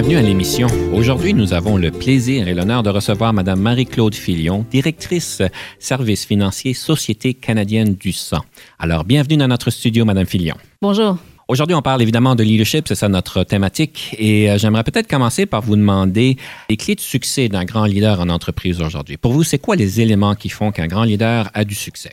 Bienvenue 0.00 0.16
à 0.16 0.22
l'émission. 0.22 0.66
Aujourd'hui, 0.94 1.34
nous 1.34 1.52
avons 1.52 1.76
le 1.76 1.90
plaisir 1.90 2.48
et 2.48 2.54
l'honneur 2.54 2.82
de 2.82 2.88
recevoir 2.88 3.34
Mme 3.34 3.60
Marie-Claude 3.60 4.14
Filion, 4.14 4.64
directrice 4.70 5.42
service 5.78 6.24
financier 6.24 6.72
Société 6.72 7.34
canadienne 7.34 7.96
du 7.96 8.12
sang. 8.12 8.40
Alors, 8.78 9.04
bienvenue 9.04 9.36
dans 9.36 9.48
notre 9.48 9.68
studio, 9.68 10.06
Mme 10.06 10.24
Filion. 10.24 10.54
Bonjour. 10.80 11.18
Aujourd'hui, 11.48 11.76
on 11.76 11.82
parle 11.82 12.00
évidemment 12.00 12.34
de 12.34 12.42
leadership, 12.42 12.88
c'est 12.88 12.94
ça 12.94 13.10
notre 13.10 13.44
thématique. 13.44 14.16
Et 14.18 14.50
euh, 14.50 14.56
j'aimerais 14.56 14.84
peut-être 14.84 15.06
commencer 15.06 15.44
par 15.44 15.60
vous 15.60 15.76
demander 15.76 16.38
les 16.70 16.78
clés 16.78 16.94
de 16.94 17.00
succès 17.00 17.50
d'un 17.50 17.66
grand 17.66 17.84
leader 17.84 18.20
en 18.20 18.30
entreprise 18.30 18.80
aujourd'hui. 18.80 19.18
Pour 19.18 19.32
vous, 19.32 19.42
c'est 19.42 19.58
quoi 19.58 19.76
les 19.76 20.00
éléments 20.00 20.34
qui 20.34 20.48
font 20.48 20.72
qu'un 20.72 20.86
grand 20.86 21.04
leader 21.04 21.50
a 21.52 21.62
du 21.64 21.74
succès? 21.74 22.12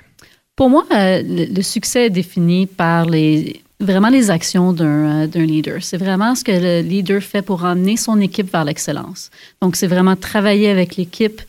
Pour 0.57 0.69
moi, 0.69 0.83
euh, 0.91 1.23
le, 1.25 1.45
le 1.55 1.61
succès 1.61 2.07
est 2.07 2.09
défini 2.09 2.65
par 2.65 3.05
les, 3.05 3.61
vraiment 3.79 4.09
les 4.09 4.29
actions 4.29 4.73
d'un 4.73 5.27
euh, 5.27 5.45
leader. 5.45 5.83
C'est 5.83 5.97
vraiment 5.97 6.35
ce 6.35 6.43
que 6.43 6.51
le 6.51 6.81
leader 6.81 7.21
fait 7.21 7.41
pour 7.41 7.63
emmener 7.63 7.97
son 7.97 8.19
équipe 8.19 8.51
vers 8.51 8.65
l'excellence. 8.65 9.29
Donc, 9.61 9.75
c'est 9.75 9.87
vraiment 9.87 10.15
travailler 10.15 10.69
avec 10.69 10.95
l'équipe 10.95 11.41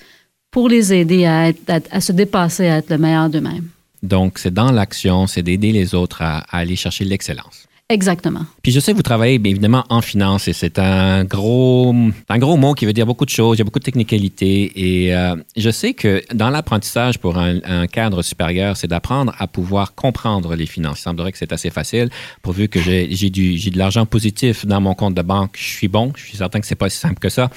pour 0.50 0.69
les 0.69 0.92
aider 0.92 1.25
à, 1.27 1.53
à, 1.91 2.00
se 2.00 2.12
dépasser, 2.12 2.69
à 2.69 2.78
être 2.78 2.91
le 2.91 2.98
meilleur 2.98 3.28
d'eux-mêmes. 3.28 3.69
Donc, 4.03 4.38
c'est 4.38 4.53
dans 4.53 4.70
l'action, 4.70 5.27
c'est 5.27 5.42
d'aider 5.42 5.72
les 5.72 5.94
autres 5.94 6.22
à 6.22 6.38
aller 6.50 6.77
chercher 6.77 7.05
l'excellence. 7.05 7.66
Exactement. 7.91 8.44
Puis 8.62 8.70
je 8.70 8.81
sais 8.81 8.92
que 8.92 8.98
vous 8.98 9.03
travaillez 9.03 9.39
bien 9.39 9.50
évidemment 9.53 9.86
en 9.89 10.03
finance 10.03 10.47
et 10.47 10.53
c'est 10.53 10.78
un 10.78 11.25
gros, 11.25 11.94
un 12.28 12.39
gros 12.39 12.58
mot 12.58 12.75
qui 12.75 12.84
veut 12.84 12.92
dire 12.92 13.06
beaucoup 13.06 13.25
de 13.25 13.31
choses, 13.31 13.56
il 13.56 13.61
y 13.61 13.62
a 13.62 13.64
beaucoup 13.64 13.78
de 13.78 13.84
technicalités 13.84 14.72
et 15.06 15.17
euh, 15.17 15.34
je 15.56 15.70
sais 15.70 15.94
que 15.94 16.22
dans 16.34 16.50
l'apprentissage 16.50 17.19
pour 17.19 17.39
un, 17.39 17.86
cadre 17.86 18.20
supérieur, 18.20 18.77
c'est 18.77 18.89
d'apprendre 18.89 19.34
à 19.39 19.47
pouvoir 19.47 19.94
comprendre 19.94 20.55
les 20.55 20.66
finances. 20.66 20.98
Il 21.00 21.03
semblerait 21.05 21.33
que 21.33 21.39
c'est 21.39 21.53
assez 21.55 21.70
facile 21.70 22.11
pourvu 22.42 22.69
que 22.69 22.78
j'ai 22.78 23.06
de 23.09 23.78
l'argent 23.78 24.05
positif 24.05 24.66
dans 24.66 24.83
mon 24.83 24.94
compte 24.94 25.14
de 25.14 25.22
banque, 25.22 25.56
je 25.59 25.70
suis 25.70 25.89
bon, 25.89 26.12
je 26.14 26.25
suis 26.25 26.36
certain 26.36 26.61
que 26.61 26.66
c'est 26.66 26.75
pas 26.75 26.91
si 26.91 26.98
simple 26.98 27.19
que 27.19 27.31
ça. 27.31 27.48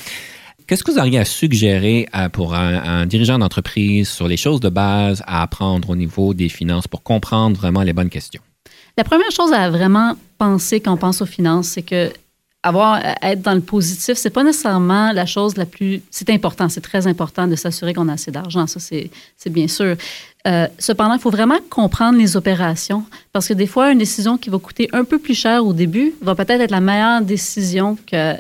Qu'est-ce 0.66 0.86
que 0.86 0.92
vous 0.92 1.00
auriez 1.00 1.20
à 1.20 1.26
suggérer 1.26 2.08
à, 2.14 2.30
pour 2.30 2.54
un 2.54 3.06
dirigeant 3.06 3.38
d'entreprise 3.38 4.08
sur 4.08 4.30
les 4.30 4.38
choses 4.38 4.62
de 4.62 4.70
base 4.70 5.22
à 5.28 5.42
apprendre 5.42 5.90
au 5.90 5.98
niveau 5.98 6.34
des 6.34 6.48
finances 6.48 6.88
pour 6.88 7.04
comprendre 7.04 7.58
vraiment 7.58 7.82
les 7.82 7.92
bonnes 7.92 8.09
questions? 8.09 8.42
La 8.97 9.03
première 9.03 9.31
chose 9.31 9.53
à 9.53 9.70
vraiment 9.70 10.16
penser 10.38 10.80
quand 10.80 10.94
on 10.94 10.97
pense 10.97 11.22
aux 11.22 11.25
finances, 11.25 11.70
c'est 11.70 11.81
que 11.81 12.11
avoir 12.64 13.02
être 13.23 13.42
dans 13.42 13.56
le 13.56 13.61
positif, 13.61 14.16
c'est 14.17 14.30
pas 14.30 14.44
nécessairement 14.44 15.11
la 15.14 15.25
chose 15.25 15.58
la 15.58 15.66
plus. 15.66 16.02
C'est 16.11 16.30
important, 16.30 16.70
c'est 16.70 16.81
très 16.81 17.08
important 17.08 17.47
de 17.47 17.56
s'assurer 17.56 17.94
qu'on 17.94 18.08
a 18.08 18.14
assez 18.14 18.30
d'argent. 18.30 18.67
Ça, 18.67 18.80
c'est 18.80 19.09
bien 19.50 19.67
sûr. 19.67 19.95
Euh, 20.47 20.67
cependant, 20.78 21.16
il 21.16 21.19
faut 21.19 21.31
vraiment 21.31 21.58
comprendre 21.69 22.17
les 22.19 22.38
opérations 22.38 23.03
parce 23.34 23.47
que 23.47 23.53
des 23.53 23.67
fois, 23.67 23.92
une 23.92 23.97
décision 23.97 24.38
qui 24.38 24.50
va 24.50 24.59
coûter 24.59 24.89
un 24.94 25.03
peu 25.03 25.17
plus 25.17 25.34
cher 25.34 25.66
au 25.66 25.73
début 25.73 26.14
va 26.22 26.36
peut-être 26.36 26.62
être 26.62 26.72
la 26.72 26.81
meilleure 26.81 27.22
décision 27.22 27.97
que 28.06 28.36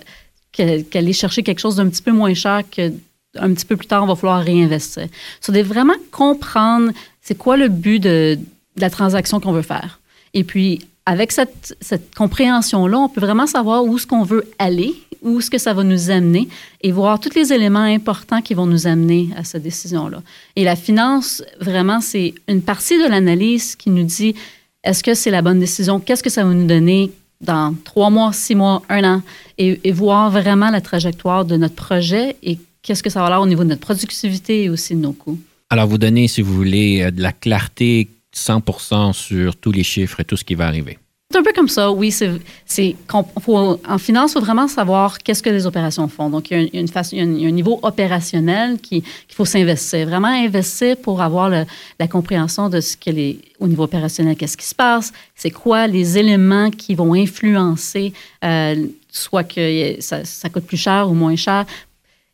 qu'aller 0.51 1.13
chercher 1.13 1.43
quelque 1.43 1.59
chose 1.59 1.77
d'un 1.77 1.87
petit 1.87 2.01
peu 2.01 2.11
moins 2.11 2.33
cher 2.33 2.63
que 2.69 2.91
un 3.37 3.53
petit 3.53 3.65
peu 3.65 3.77
plus 3.77 3.87
tard, 3.87 4.03
on 4.03 4.07
va 4.07 4.15
falloir 4.15 4.43
réinvestir. 4.43 5.07
De 5.47 5.61
vraiment 5.61 5.93
comprendre 6.11 6.91
c'est 7.21 7.37
quoi 7.37 7.55
le 7.55 7.69
but 7.69 7.99
de 7.99 8.37
la 8.75 8.89
transaction 8.89 9.39
qu'on 9.39 9.53
veut 9.53 9.61
faire. 9.61 10.00
Et 10.33 10.43
puis, 10.43 10.79
avec 11.05 11.31
cette, 11.31 11.75
compréhension-là, 12.15 12.97
on 12.99 13.09
peut 13.09 13.21
vraiment 13.21 13.47
savoir 13.47 13.83
où 13.85 13.97
est-ce 13.97 14.07
qu'on 14.07 14.23
veut 14.23 14.49
aller, 14.59 14.93
où 15.21 15.39
est-ce 15.39 15.49
que 15.49 15.57
ça 15.57 15.73
va 15.73 15.83
nous 15.83 16.09
amener 16.09 16.47
et 16.81 16.91
voir 16.91 17.19
tous 17.19 17.35
les 17.35 17.51
éléments 17.53 17.79
importants 17.79 18.41
qui 18.41 18.53
vont 18.53 18.65
nous 18.65 18.87
amener 18.87 19.29
à 19.35 19.43
cette 19.43 19.63
décision-là. 19.63 20.21
Et 20.55 20.63
la 20.63 20.75
finance, 20.75 21.43
vraiment, 21.59 22.01
c'est 22.01 22.33
une 22.47 22.61
partie 22.61 23.01
de 23.01 23.09
l'analyse 23.09 23.75
qui 23.75 23.89
nous 23.89 24.03
dit 24.03 24.35
est-ce 24.83 25.03
que 25.03 25.13
c'est 25.13 25.31
la 25.31 25.41
bonne 25.41 25.59
décision? 25.59 25.99
Qu'est-ce 25.99 26.23
que 26.23 26.29
ça 26.29 26.43
va 26.43 26.53
nous 26.53 26.65
donner 26.65 27.11
dans 27.39 27.75
trois 27.83 28.09
mois, 28.09 28.33
six 28.33 28.55
mois, 28.55 28.81
un 28.89 29.03
an? 29.03 29.21
Et, 29.57 29.79
et 29.83 29.91
voir 29.91 30.31
vraiment 30.31 30.71
la 30.71 30.81
trajectoire 30.81 31.45
de 31.45 31.55
notre 31.55 31.75
projet 31.75 32.35
et 32.41 32.57
qu'est-ce 32.81 33.03
que 33.03 33.09
ça 33.09 33.19
va 33.19 33.27
avoir 33.27 33.41
au 33.41 33.47
niveau 33.47 33.63
de 33.63 33.69
notre 33.69 33.81
productivité 33.81 34.63
et 34.63 34.69
aussi 34.69 34.95
de 34.95 35.01
nos 35.01 35.13
coûts. 35.13 35.39
Alors, 35.69 35.87
vous 35.87 35.97
donnez, 35.97 36.27
si 36.27 36.41
vous 36.41 36.53
voulez, 36.53 37.01
euh, 37.01 37.11
de 37.11 37.21
la 37.21 37.31
clarté 37.31 38.09
100% 38.35 39.13
sur 39.13 39.55
tous 39.55 39.71
les 39.71 39.83
chiffres 39.83 40.19
et 40.19 40.25
tout 40.25 40.37
ce 40.37 40.43
qui 40.43 40.55
va 40.55 40.67
arriver. 40.67 40.97
C'est 41.31 41.37
un 41.37 41.43
peu 41.43 41.53
comme 41.53 41.69
ça, 41.69 41.89
oui. 41.91 42.11
C'est, 42.11 42.95
en 43.13 43.97
finance, 43.97 44.31
il 44.31 44.33
faut 44.33 44.39
vraiment 44.41 44.67
savoir 44.67 45.17
qu'est-ce 45.19 45.41
que 45.41 45.49
les 45.49 45.65
opérations 45.65 46.09
font. 46.09 46.29
Donc, 46.29 46.51
il 46.51 46.57
y 46.57 46.59
a, 46.59 46.63
une, 46.81 46.87
il 47.11 47.41
y 47.41 47.45
a, 47.45 47.47
un 47.47 47.51
niveau 47.51 47.79
opérationnel 47.83 48.79
qu'il 48.81 49.03
faut 49.29 49.45
s'investir. 49.45 50.07
Vraiment 50.07 50.27
investir 50.27 50.97
pour 50.97 51.21
avoir 51.21 51.49
la 51.49 52.07
compréhension 52.09 52.67
de 52.67 52.81
ce 52.81 52.97
que 52.97 53.11
les, 53.11 53.39
au 53.59 53.69
niveau 53.69 53.83
opérationnel, 53.83 54.35
qu'est-ce 54.35 54.57
qui 54.57 54.65
se 54.65 54.75
passe, 54.75 55.13
c'est 55.33 55.51
quoi 55.51 55.87
les 55.87 56.17
éléments 56.17 56.69
qui 56.69 56.95
vont 56.95 57.13
influencer, 57.13 58.11
euh, 58.43 58.87
soit 59.09 59.45
que 59.45 59.95
ça, 60.01 60.49
coûte 60.49 60.65
plus 60.65 60.75
cher 60.75 61.09
ou 61.09 61.13
moins 61.13 61.37
cher. 61.37 61.65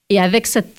Et 0.10 0.20
avec 0.20 0.48
cette, 0.48 0.74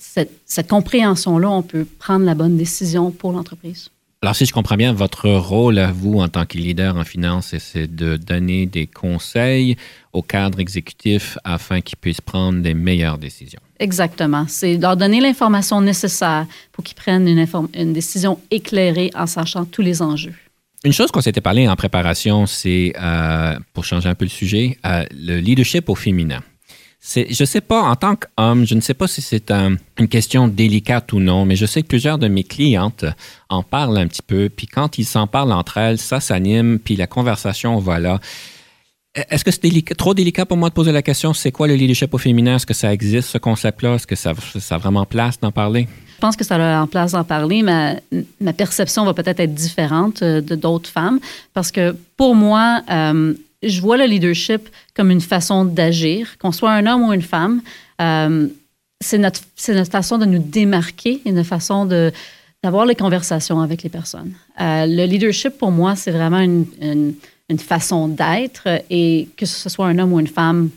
cette 0.45 0.67
compréhension-là, 0.67 1.49
on 1.49 1.61
peut 1.61 1.85
prendre 1.99 2.25
la 2.25 2.35
bonne 2.35 2.57
décision 2.57 3.11
pour 3.11 3.31
l'entreprise. 3.31 3.89
Alors, 4.21 4.35
si 4.35 4.45
je 4.45 4.51
comprends 4.51 4.75
bien, 4.75 4.91
votre 4.91 5.29
rôle 5.29 5.79
à 5.79 5.93
vous 5.93 6.19
en 6.19 6.27
tant 6.27 6.45
que 6.45 6.57
leader 6.57 6.97
en 6.97 7.05
finance, 7.05 7.55
c'est 7.57 7.87
de 7.87 8.17
donner 8.17 8.65
des 8.65 8.85
conseils 8.85 9.77
au 10.11 10.21
cadre 10.21 10.59
exécutif 10.59 11.37
afin 11.45 11.79
qu'ils 11.79 11.97
puissent 11.97 12.19
prendre 12.19 12.61
des 12.61 12.73
meilleures 12.73 13.17
décisions. 13.17 13.61
Exactement. 13.79 14.45
C'est 14.49 14.75
leur 14.75 14.97
donner 14.97 15.21
l'information 15.21 15.79
nécessaire 15.79 16.47
pour 16.73 16.83
qu'ils 16.83 16.97
prennent 16.97 17.29
une, 17.29 17.47
une, 17.73 17.93
décision 17.93 18.39
éclairée 18.51 19.09
en 19.15 19.25
sachant 19.25 19.63
tous 19.63 19.81
les 19.81 20.01
enjeux. 20.01 20.35
Une 20.83 20.91
chose 20.91 21.11
qu'on 21.11 21.21
s'était 21.21 21.39
parlé 21.39 21.69
en 21.69 21.77
préparation, 21.77 22.45
c'est, 22.45 22.91
euh, 23.01 23.57
pour 23.71 23.85
changer 23.85 24.09
un 24.09 24.15
peu 24.15 24.25
le 24.25 24.29
sujet, 24.29 24.77
euh, 24.85 25.05
le 25.13 25.39
leadership 25.39 25.87
au 25.87 25.95
féminin 25.95 26.41
je 27.15 27.41
ne 27.41 27.45
sais 27.45 27.61
pas, 27.61 27.81
en 27.81 27.95
tant 27.95 28.15
qu'homme, 28.15 28.65
je 28.65 28.75
ne 28.75 28.81
sais 28.81 28.93
pas 28.93 29.07
si 29.07 29.21
c'est 29.21 29.51
un, 29.51 29.75
une 29.97 30.07
question 30.07 30.47
délicate 30.47 31.11
ou 31.13 31.19
non, 31.19 31.45
mais 31.45 31.55
je 31.55 31.65
sais 31.65 31.81
que 31.81 31.87
plusieurs 31.87 32.17
de 32.17 32.27
mes 32.27 32.43
clientes 32.43 33.05
en 33.49 33.63
parlent 33.63 33.97
un 33.97 34.07
petit 34.07 34.21
peu, 34.21 34.49
puis 34.49 34.67
quand 34.67 34.97
ils 34.97 35.05
s'en 35.05 35.25
parlent 35.25 35.51
entre 35.51 35.77
elles, 35.77 35.97
ça 35.97 36.19
s'anime, 36.19 36.79
puis 36.79 36.95
la 36.95 37.07
conversation 37.07 37.77
va 37.79 37.99
là. 37.99 38.19
Est-ce 39.15 39.43
que 39.43 39.51
c'est 39.51 39.95
trop 39.97 40.13
délicat 40.13 40.45
pour 40.45 40.57
moi 40.57 40.69
de 40.69 40.73
poser 40.75 40.91
la 40.91 41.01
question, 41.01 41.33
c'est 41.33 41.51
quoi 41.51 41.67
le 41.67 41.73
leadership 41.73 42.13
au 42.13 42.19
féminin? 42.19 42.57
Est-ce 42.57 42.65
que 42.65 42.75
ça 42.75 42.93
existe, 42.93 43.29
ce 43.29 43.37
concept-là? 43.39 43.95
Est-ce 43.95 44.05
que 44.05 44.15
ça, 44.15 44.33
ça 44.59 44.75
a 44.75 44.77
vraiment 44.77 45.05
place 45.05 45.39
d'en 45.39 45.51
parler? 45.51 45.87
Je 46.15 46.21
pense 46.21 46.35
que 46.35 46.43
ça 46.43 46.55
a 46.55 46.81
en 46.81 46.87
place 46.87 47.13
d'en 47.13 47.23
parler. 47.23 47.63
Ma, 47.63 47.95
ma 48.39 48.53
perception 48.53 49.05
va 49.05 49.13
peut-être 49.13 49.39
être 49.39 49.53
différente 49.53 50.21
euh, 50.21 50.41
de 50.41 50.53
d'autres 50.55 50.89
femmes 50.89 51.19
parce 51.53 51.71
que 51.71 51.95
pour 52.17 52.35
moi, 52.35 52.81
euh, 52.91 53.33
je 53.63 53.81
vois 53.81 53.97
le 53.97 54.05
leadership 54.05 54.69
comme 54.95 55.11
une 55.11 55.21
façon 55.21 55.65
d'agir, 55.65 56.37
qu'on 56.37 56.51
soit 56.51 56.71
un 56.71 56.85
homme 56.87 57.03
ou 57.03 57.13
une 57.13 57.21
femme. 57.21 57.61
Euh, 58.01 58.47
c'est 59.01 59.17
notre, 59.17 59.41
notre 59.69 59.91
façon 59.91 60.17
de 60.17 60.25
nous 60.25 60.39
démarquer 60.39 61.21
et 61.25 61.29
une 61.29 61.43
façon 61.43 61.85
d'avoir 62.63 62.85
les 62.85 62.95
conversations 62.95 63.61
avec 63.61 63.83
les 63.83 63.89
personnes. 63.89 64.33
Euh, 64.59 64.85
le 64.85 65.05
leadership, 65.05 65.57
pour 65.57 65.71
moi, 65.71 65.95
c'est 65.95 66.11
vraiment 66.11 66.39
une, 66.39 66.65
une 67.49 67.59
façon 67.59 68.07
d'être 68.07 68.67
et 68.89 69.27
que 69.35 69.45
ce 69.45 69.69
soit 69.69 69.87
un 69.87 69.97
homme 69.99 70.13
ou 70.13 70.19
une 70.19 70.27
femme, 70.27 70.69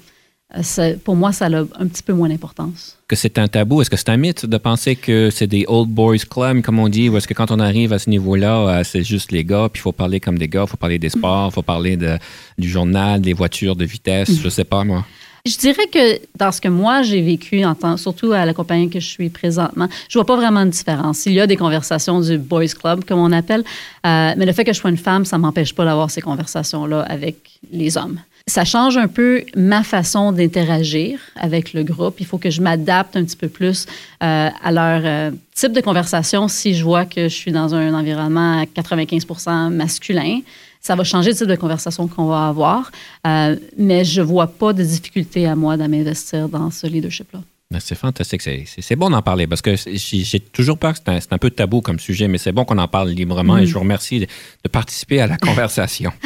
pour 1.04 1.16
moi, 1.16 1.32
ça 1.32 1.46
a 1.46 1.60
un 1.60 1.86
petit 1.86 2.02
peu 2.02 2.12
moins 2.12 2.28
d'importance. 2.28 2.96
Que 3.08 3.16
c'est 3.16 3.38
un 3.38 3.48
tabou? 3.48 3.80
Est-ce 3.80 3.90
que 3.90 3.96
c'est 3.96 4.10
un 4.10 4.16
mythe 4.16 4.46
de 4.46 4.56
penser 4.58 4.96
que 4.96 5.30
c'est 5.30 5.46
des 5.46 5.64
old 5.68 5.88
boys 5.88 6.18
club, 6.18 6.62
comme 6.62 6.78
on 6.78 6.88
dit, 6.88 7.08
ou 7.08 7.16
est-ce 7.16 7.26
que 7.26 7.34
quand 7.34 7.50
on 7.50 7.58
arrive 7.58 7.92
à 7.92 7.98
ce 7.98 8.10
niveau-là, 8.10 8.68
euh, 8.68 8.84
c'est 8.84 9.04
juste 9.04 9.32
les 9.32 9.44
gars, 9.44 9.68
puis 9.72 9.80
il 9.80 9.82
faut 9.82 9.92
parler 9.92 10.20
comme 10.20 10.38
des 10.38 10.48
gars, 10.48 10.64
il 10.66 10.70
faut 10.70 10.76
parler 10.76 10.98
des 10.98 11.10
sports, 11.10 11.48
il 11.50 11.54
faut 11.54 11.62
parler 11.62 11.96
de, 11.96 12.18
du 12.58 12.68
journal, 12.68 13.20
des 13.20 13.32
voitures 13.32 13.76
de 13.76 13.84
vitesse, 13.84 14.30
je 14.42 14.48
sais 14.48 14.64
pas, 14.64 14.84
moi. 14.84 15.04
Je 15.44 15.56
dirais 15.56 15.88
que 15.92 16.20
dans 16.36 16.52
ce 16.52 16.60
que 16.60 16.68
moi 16.68 17.02
j'ai 17.02 17.20
vécu, 17.20 17.64
en 17.64 17.74
temps, 17.74 17.96
surtout 17.96 18.30
à 18.30 18.46
la 18.46 18.54
compagnie 18.54 18.88
que 18.88 19.00
je 19.00 19.08
suis 19.08 19.28
présentement, 19.28 19.88
je 20.08 20.16
vois 20.16 20.24
pas 20.24 20.36
vraiment 20.36 20.64
de 20.64 20.70
différence. 20.70 21.26
Il 21.26 21.32
y 21.32 21.40
a 21.40 21.48
des 21.48 21.56
conversations 21.56 22.20
du 22.20 22.38
boys 22.38 22.68
club, 22.68 23.04
comme 23.04 23.18
on 23.18 23.32
appelle, 23.32 23.64
euh, 24.06 24.34
mais 24.36 24.46
le 24.46 24.52
fait 24.52 24.64
que 24.64 24.72
je 24.72 24.78
sois 24.78 24.90
une 24.90 24.96
femme, 24.96 25.24
ça 25.24 25.38
m'empêche 25.38 25.74
pas 25.74 25.84
d'avoir 25.84 26.12
ces 26.12 26.20
conversations-là 26.20 27.00
avec 27.02 27.58
les 27.72 27.96
hommes. 27.96 28.20
Ça 28.46 28.64
change 28.64 28.96
un 28.96 29.06
peu 29.06 29.44
ma 29.56 29.82
façon 29.84 30.32
d'interagir 30.32 31.20
avec 31.36 31.72
le 31.72 31.84
groupe. 31.84 32.20
Il 32.20 32.26
faut 32.26 32.38
que 32.38 32.50
je 32.50 32.60
m'adapte 32.60 33.16
un 33.16 33.24
petit 33.24 33.36
peu 33.36 33.48
plus 33.48 33.86
euh, 34.22 34.48
à 34.62 34.72
leur 34.72 35.02
euh, 35.04 35.30
type 35.54 35.72
de 35.72 35.80
conversation 35.80 36.48
si 36.48 36.74
je 36.74 36.82
vois 36.82 37.04
que 37.04 37.24
je 37.24 37.34
suis 37.34 37.52
dans 37.52 37.74
un 37.74 37.94
environnement 37.94 38.60
à 38.60 38.64
95% 38.64 39.70
masculin. 39.70 40.40
ça 40.80 40.96
va 40.96 41.04
changer 41.04 41.30
le 41.30 41.36
type 41.36 41.46
de 41.46 41.56
conversation 41.56 42.08
qu'on 42.08 42.26
va 42.26 42.48
avoir, 42.48 42.90
euh, 43.26 43.56
mais 43.78 44.04
je 44.04 44.22
vois 44.22 44.48
pas 44.48 44.72
de 44.72 44.82
difficulté 44.82 45.46
à 45.46 45.54
moi 45.54 45.76
de 45.76 45.86
m'investir 45.86 46.48
dans 46.48 46.70
ce 46.70 46.88
leadership-là. 46.88 47.40
C'est 47.80 47.94
fantastique. 47.94 48.42
C'est 48.42 48.96
bon 48.96 49.10
d'en 49.10 49.22
parler 49.22 49.46
parce 49.46 49.62
que 49.62 49.74
j'ai 49.76 50.40
toujours 50.40 50.78
peur 50.78 50.92
que 50.92 50.98
c'est 51.04 51.32
un, 51.32 51.38
peu 51.38 51.50
tabou 51.50 51.80
comme 51.80 51.98
sujet, 51.98 52.28
mais 52.28 52.38
c'est 52.38 52.52
bon 52.52 52.64
qu'on 52.64 52.78
en 52.78 52.88
parle 52.88 53.10
librement 53.10 53.58
et 53.58 53.62
mm. 53.62 53.66
je 53.66 53.74
vous 53.74 53.80
remercie 53.80 54.20
de, 54.20 54.68
participer 54.68 55.20
à 55.20 55.26
la 55.26 55.36
conversation. 55.36 56.12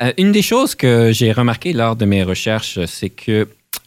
Euh, 0.00 0.12
une 0.16 0.32
des 0.32 0.40
choses 0.40 0.74
que 0.74 1.12
j'ai 1.12 1.30
remarqué 1.30 1.74
lors 1.74 1.94
de 1.94 2.06
mes 2.06 2.22
recherches, 2.22 2.78
c'est 2.86 3.10
que 3.10 3.46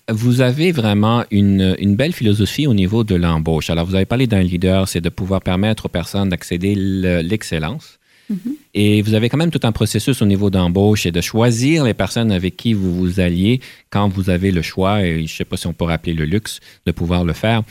vous 0.10 0.42
avez 0.42 0.72
vraiment 0.72 1.26
une, 1.32 1.76
une, 1.80 1.96
belle 1.96 2.14
philosophie 2.14 2.68
au 2.68 2.74
niveau 2.74 3.04
de 3.04 3.16
l'embauche. 3.16 3.72
Alors, 3.72 3.86
vous 3.86 3.96
avez 3.96 4.06
parlé 4.06 4.28
d'un 4.28 4.42
leader, 4.42 4.88
c'est 4.88 5.02
de 5.02 5.10
pouvoir 5.10 5.42
permettre 5.42 5.88
aux 5.88 5.90
personnes 5.90 6.30
d'accéder 6.30 6.76
l'excellence. 6.76 7.97
Mm-hmm. 8.32 8.54
Et 8.74 9.02
vous 9.02 9.14
avez 9.14 9.30
quand 9.30 9.38
même 9.38 9.52
tout 9.52 9.60
un 9.64 9.72
processus 9.72 10.22
au 10.22 10.26
niveau 10.26 10.50
d'embauche 10.50 11.06
et 11.06 11.12
de 11.12 11.22
choisir 11.22 11.84
les 11.84 11.94
personnes 11.94 12.32
avec 12.32 12.58
qui 12.58 12.74
vous 12.74 12.94
vous 12.94 13.20
alliez 13.20 13.62
quand 13.90 14.10
vous 14.10 14.30
avez 14.30 14.52
le 14.52 14.62
choix, 14.62 15.04
et 15.04 15.18
je 15.18 15.22
ne 15.22 15.28
sais 15.28 15.46
pas 15.46 15.58
si 15.58 15.68
on 15.68 15.74
peut 15.74 15.86
rappeler 15.86 16.14
le 16.14 16.26
luxe 16.26 16.60
de 16.86 16.92
pouvoir 16.92 17.24
le 17.24 17.34
faire. 17.34 17.64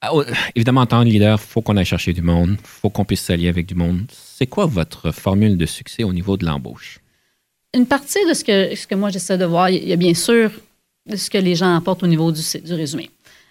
Ah, 0.00 0.10
évidemment, 0.56 0.80
en 0.80 0.86
tant 0.86 1.04
que 1.04 1.08
leader, 1.08 1.38
il 1.40 1.46
faut 1.46 1.62
qu'on 1.62 1.76
aille 1.76 1.84
chercher 1.84 2.12
du 2.12 2.22
monde, 2.22 2.56
il 2.58 2.66
faut 2.66 2.90
qu'on 2.90 3.04
puisse 3.04 3.20
s'allier 3.20 3.48
avec 3.48 3.66
du 3.66 3.74
monde. 3.74 4.02
C'est 4.10 4.48
quoi 4.48 4.66
votre 4.66 5.12
formule 5.12 5.56
de 5.56 5.66
succès 5.66 6.02
au 6.02 6.12
niveau 6.12 6.36
de 6.36 6.44
l'embauche? 6.44 6.98
Une 7.74 7.86
partie 7.86 8.18
de 8.28 8.34
ce 8.34 8.44
que, 8.44 8.94
moi 8.96 9.10
j'essaie 9.10 9.38
de 9.38 9.44
voir, 9.44 9.70
il 9.70 9.86
y 9.86 9.92
a 9.92 9.96
bien 9.96 10.12
sûr 10.14 10.50
ce 11.14 11.30
que 11.30 11.38
les 11.38 11.54
gens 11.54 11.76
apportent 11.76 12.02
au 12.02 12.08
niveau 12.08 12.32
du 12.32 12.40
résumé. 12.74 13.10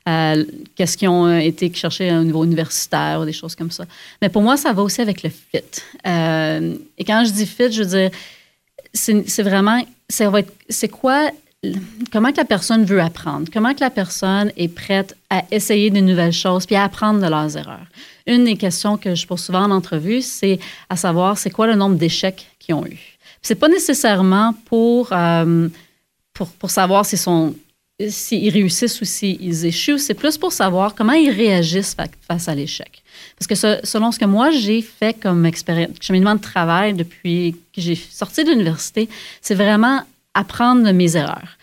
Euh, 0.09 0.43
qu'est-ce 0.75 0.97
qu'ils 0.97 1.09
ont 1.09 1.27
euh, 1.27 1.37
été 1.37 1.71
chercher 1.73 2.11
au 2.11 2.23
niveau 2.23 2.43
universitaire 2.43 3.19
ou 3.21 3.25
des 3.25 3.33
choses 3.33 3.55
comme 3.55 3.69
ça. 3.69 3.85
Mais 4.21 4.29
pour 4.29 4.41
moi, 4.41 4.57
ça 4.57 4.73
va 4.73 4.81
aussi 4.81 4.99
avec 4.99 5.21
le 5.21 5.29
fit. 5.29 5.59
Euh, 6.07 6.75
et 6.97 7.03
quand 7.03 7.23
je 7.23 7.31
dis 7.31 7.45
fit, 7.45 7.71
je 7.71 7.83
veux 7.83 7.89
dire, 7.89 8.11
c'est 8.93 9.43
vraiment, 9.43 9.85
c'est 10.09 10.89
quoi, 10.89 11.29
comment 12.11 12.31
que 12.31 12.37
la 12.37 12.45
personne 12.45 12.83
veut 12.83 12.99
apprendre, 12.99 13.47
comment 13.53 13.75
que 13.75 13.79
la 13.79 13.91
personne 13.91 14.51
est 14.57 14.69
prête 14.69 15.15
à 15.29 15.43
essayer 15.51 15.91
de 15.91 15.99
nouvelles 15.99 16.33
choses 16.33 16.65
puis 16.65 16.75
à 16.75 16.83
apprendre 16.83 17.21
de 17.21 17.27
leurs 17.27 17.55
erreurs? 17.55 17.85
Une 18.25 18.45
des 18.45 18.57
questions 18.57 18.97
que 18.97 19.13
je 19.13 19.27
pose 19.27 19.39
souvent 19.39 19.63
en 19.63 19.71
entrevue, 19.71 20.21
c'est 20.21 20.59
à 20.89 20.95
savoir, 20.95 21.37
c'est 21.37 21.51
quoi 21.51 21.67
le 21.67 21.75
nombre 21.75 21.95
d'échecs 21.95 22.47
qu'ils 22.57 22.73
ont 22.73 22.85
eu. 22.85 22.97
C'est 23.43 23.55
pas 23.55 23.69
nécessairement 23.69 24.55
pour, 24.65 25.13
pour, 26.33 26.47
pour 26.49 26.69
savoir 26.69 27.05
si 27.05 27.17
sont 27.17 27.53
s'ils 28.09 28.51
réussissent 28.51 29.01
ou 29.01 29.05
s'ils 29.05 29.65
échouent, 29.65 29.97
c'est 29.97 30.13
plus 30.13 30.37
pour 30.37 30.51
savoir 30.51 30.95
comment 30.95 31.13
ils 31.13 31.31
réagissent 31.31 31.95
face 32.27 32.47
à 32.47 32.55
l'échec. 32.55 33.03
Parce 33.37 33.47
que 33.47 33.85
selon 33.85 34.11
ce 34.11 34.19
que 34.19 34.25
moi 34.25 34.51
j'ai 34.51 34.81
fait 34.81 35.19
comme 35.19 35.45
expérience, 35.45 35.91
cheminement 35.99 36.35
de 36.35 36.41
travail 36.41 36.93
depuis 36.93 37.55
que 37.73 37.81
j'ai 37.81 37.95
sorti 37.95 38.43
de 38.43 38.51
l'université, 38.51 39.09
c'est 39.41 39.55
vraiment 39.55 40.01
apprendre 40.33 40.85
de 40.85 40.91
mes 40.91 41.15
erreurs. 41.17 41.57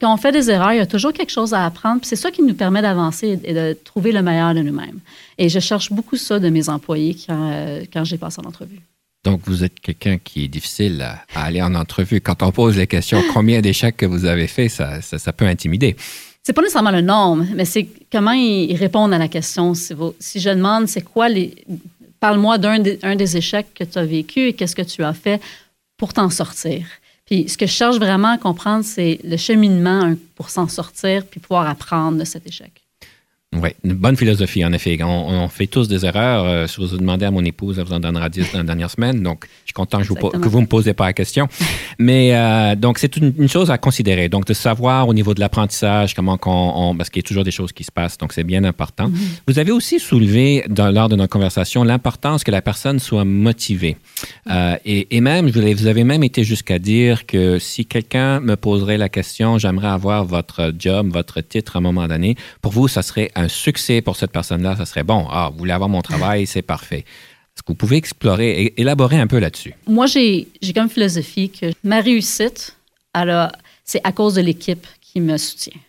quand 0.00 0.12
on 0.14 0.16
fait 0.16 0.32
des 0.32 0.48
erreurs, 0.50 0.72
il 0.72 0.78
y 0.78 0.80
a 0.80 0.86
toujours 0.86 1.12
quelque 1.12 1.32
chose 1.32 1.52
à 1.52 1.66
apprendre, 1.66 2.00
c'est 2.04 2.16
ça 2.16 2.30
qui 2.30 2.42
nous 2.42 2.54
permet 2.54 2.82
d'avancer 2.82 3.38
et 3.42 3.52
de 3.52 3.76
trouver 3.84 4.12
le 4.12 4.22
meilleur 4.22 4.54
de 4.54 4.60
nous-mêmes. 4.60 5.00
Et 5.38 5.48
je 5.48 5.58
cherche 5.58 5.92
beaucoup 5.92 6.16
ça 6.16 6.38
de 6.38 6.48
mes 6.48 6.68
employés 6.68 7.16
quand, 7.26 7.50
euh, 7.52 7.84
quand 7.92 8.04
j'ai 8.04 8.18
passé 8.18 8.40
en 8.40 8.48
entrevue. 8.48 8.80
Donc, 9.26 9.40
vous 9.46 9.64
êtes 9.64 9.80
quelqu'un 9.80 10.18
qui 10.18 10.44
est 10.44 10.48
difficile 10.48 11.02
à, 11.02 11.24
aller 11.34 11.60
en 11.60 11.74
entrevue. 11.74 12.20
Quand 12.20 12.44
on 12.44 12.52
pose 12.52 12.76
les 12.76 12.86
questions, 12.86 13.20
combien 13.34 13.60
d'échecs 13.60 13.96
que 13.96 14.06
vous 14.06 14.24
avez 14.24 14.46
fait, 14.46 14.68
ça, 14.68 15.02
ça, 15.02 15.32
peut 15.32 15.46
intimider. 15.46 15.96
C'est 16.44 16.52
pas 16.52 16.62
nécessairement 16.62 16.92
le 16.92 17.00
nombre, 17.00 17.44
mais 17.56 17.64
c'est 17.64 17.88
comment 18.12 18.30
ils 18.30 18.76
répondent 18.76 19.12
à 19.12 19.18
la 19.18 19.26
question. 19.26 19.74
Si, 19.74 20.38
je 20.38 20.50
demande, 20.50 20.86
c'est 20.86 21.00
quoi 21.00 21.28
les. 21.28 21.56
Parle-moi 22.20 22.58
d'un 22.58 22.78
des, 22.78 23.00
des 23.16 23.36
échecs 23.36 23.74
que 23.74 23.82
tu 23.82 23.98
as 23.98 24.04
vécu 24.04 24.46
et 24.46 24.52
qu'est-ce 24.52 24.76
que 24.76 24.82
tu 24.82 25.02
as 25.02 25.12
fait 25.12 25.42
pour 25.96 26.12
t'en 26.12 26.30
sortir. 26.30 26.86
Puis 27.24 27.48
ce 27.48 27.58
que 27.58 27.66
je 27.66 27.72
cherche 27.72 27.96
vraiment 27.96 28.30
à 28.30 28.38
comprendre, 28.38 28.84
c'est 28.84 29.18
le 29.24 29.36
cheminement 29.36 30.14
pour 30.36 30.50
s'en 30.50 30.68
sortir 30.68 31.26
puis 31.26 31.40
pouvoir 31.40 31.68
apprendre 31.68 32.16
de 32.16 32.24
cet 32.24 32.46
échec. 32.46 32.85
Oui, 33.62 33.70
une 33.84 33.94
bonne 33.94 34.16
philosophie, 34.16 34.64
en 34.64 34.72
effet. 34.72 34.98
On, 35.02 35.48
fait 35.48 35.66
tous 35.66 35.88
des 35.88 36.04
erreurs. 36.04 36.44
Euh, 36.44 36.66
si 36.66 36.80
vous 36.80 36.96
demandez 36.96 37.24
à 37.24 37.30
mon 37.30 37.44
épouse, 37.44 37.78
elle 37.78 37.84
vous 37.84 37.92
en 37.92 38.00
donnera 38.00 38.28
10 38.28 38.52
dans 38.52 38.58
la 38.58 38.64
dernière 38.64 38.90
semaine. 38.90 39.22
Donc, 39.22 39.46
je 39.62 39.68
suis 39.68 39.72
content 39.72 40.00
que, 40.00 40.48
vous, 40.48 40.56
ne 40.58 40.62
me 40.62 40.66
posez 40.66 40.92
pas 40.92 41.06
la 41.06 41.12
question. 41.12 41.48
Mais 41.98 42.34
euh, 42.34 42.74
donc, 42.74 42.98
c'est 42.98 43.16
une, 43.16 43.48
chose 43.48 43.70
à 43.70 43.78
considérer. 43.78 44.28
Donc, 44.28 44.46
de 44.46 44.54
savoir 44.54 45.08
au 45.08 45.14
niveau 45.14 45.34
de 45.34 45.40
l'apprentissage, 45.40 46.14
comment 46.14 46.38
on, 46.44 46.96
parce 46.96 47.10
qu'il 47.10 47.20
y 47.20 47.24
a 47.24 47.28
toujours 47.28 47.44
des 47.44 47.50
choses 47.50 47.72
qui 47.72 47.84
se 47.84 47.92
passent. 47.92 48.18
Donc, 48.18 48.32
c'est 48.32 48.44
bien 48.44 48.64
important. 48.64 49.08
Mm-hmm. 49.08 49.40
Vous 49.48 49.58
avez 49.58 49.72
aussi 49.72 50.00
soulevé, 50.00 50.64
dans, 50.68 50.90
lors 50.90 51.08
de 51.08 51.16
notre 51.16 51.32
conversation, 51.32 51.84
l'importance 51.84 52.44
que 52.44 52.50
la 52.50 52.62
personne 52.62 52.98
soit 52.98 53.24
motivée. 53.24 53.96
Euh, 54.50 54.76
et, 54.84 55.20
même, 55.20 55.48
vous 55.48 55.86
avez 55.86 56.04
même 56.04 56.22
été 56.22 56.44
jusqu'à 56.44 56.78
dire 56.78 57.26
que 57.26 57.58
si 57.58 57.86
quelqu'un 57.86 58.40
me 58.40 58.56
poserait 58.56 58.98
la 58.98 59.08
question, 59.08 59.58
j'aimerais 59.58 59.88
avoir 59.88 60.24
votre 60.24 60.72
job, 60.78 61.10
votre 61.12 61.40
titre 61.40 61.76
à 61.76 61.78
un 61.78 61.82
moment 61.82 62.06
donné, 62.06 62.36
pour 62.62 62.72
vous, 62.72 62.88
ça 62.88 63.02
serait 63.02 63.30
un 63.34 63.45
succès 63.48 64.00
pour 64.00 64.16
cette 64.16 64.32
personne-là, 64.32 64.76
ça 64.76 64.86
serait 64.86 65.04
bon. 65.04 65.26
Ah, 65.30 65.50
vous 65.52 65.58
voulez 65.58 65.72
avoir 65.72 65.88
mon 65.88 66.02
travail, 66.02 66.46
c'est 66.46 66.62
parfait. 66.62 67.04
Est-ce 67.56 67.62
que 67.62 67.68
vous 67.68 67.74
pouvez 67.74 67.96
explorer, 67.96 68.74
élaborer 68.76 69.18
un 69.18 69.26
peu 69.26 69.38
là-dessus? 69.38 69.74
Moi, 69.86 70.06
j'ai 70.06 70.46
comme 70.74 70.90
philosophie 70.90 71.50
que 71.50 71.72
ma 71.82 72.00
réussite, 72.00 72.76
c'est 73.84 74.00
à 74.04 74.12
cause 74.12 74.34
de 74.34 74.42
l'équipe 74.42 74.86
qui 75.00 75.20
me 75.20 75.36
soutient. 75.38 75.80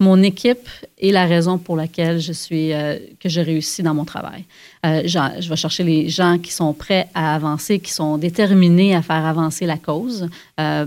Mon 0.00 0.22
équipe 0.22 0.68
est 1.00 1.10
la 1.10 1.26
raison 1.26 1.58
pour 1.58 1.74
laquelle 1.74 2.20
je 2.20 2.32
suis, 2.32 2.72
euh, 2.72 2.98
que 3.18 3.28
je 3.28 3.40
réussis 3.40 3.82
dans 3.82 3.94
mon 3.94 4.04
travail. 4.04 4.44
Euh, 4.86 5.02
je 5.04 5.48
vais 5.48 5.56
chercher 5.56 5.82
les 5.82 6.08
gens 6.08 6.38
qui 6.38 6.52
sont 6.52 6.72
prêts 6.72 7.08
à 7.14 7.34
avancer, 7.34 7.80
qui 7.80 7.90
sont 7.90 8.16
déterminés 8.16 8.94
à 8.94 9.02
faire 9.02 9.26
avancer 9.26 9.66
la 9.66 9.76
cause. 9.76 10.28
Euh, 10.60 10.86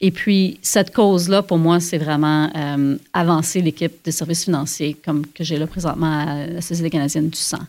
et 0.00 0.10
puis, 0.10 0.58
cette 0.62 0.92
cause-là, 0.92 1.42
pour 1.42 1.58
moi, 1.58 1.80
c'est 1.80 1.98
vraiment 1.98 2.50
euh, 2.54 2.96
avancer 3.12 3.60
l'équipe 3.60 3.92
de 4.04 4.10
services 4.10 4.44
financiers, 4.44 4.96
comme 5.04 5.26
que 5.26 5.44
j'ai 5.44 5.56
là 5.56 5.66
présentement 5.66 6.26
à 6.26 6.46
la 6.46 6.60
Société 6.60 6.90
canadienne 6.90 7.28
du 7.28 7.38
sang. 7.38 7.60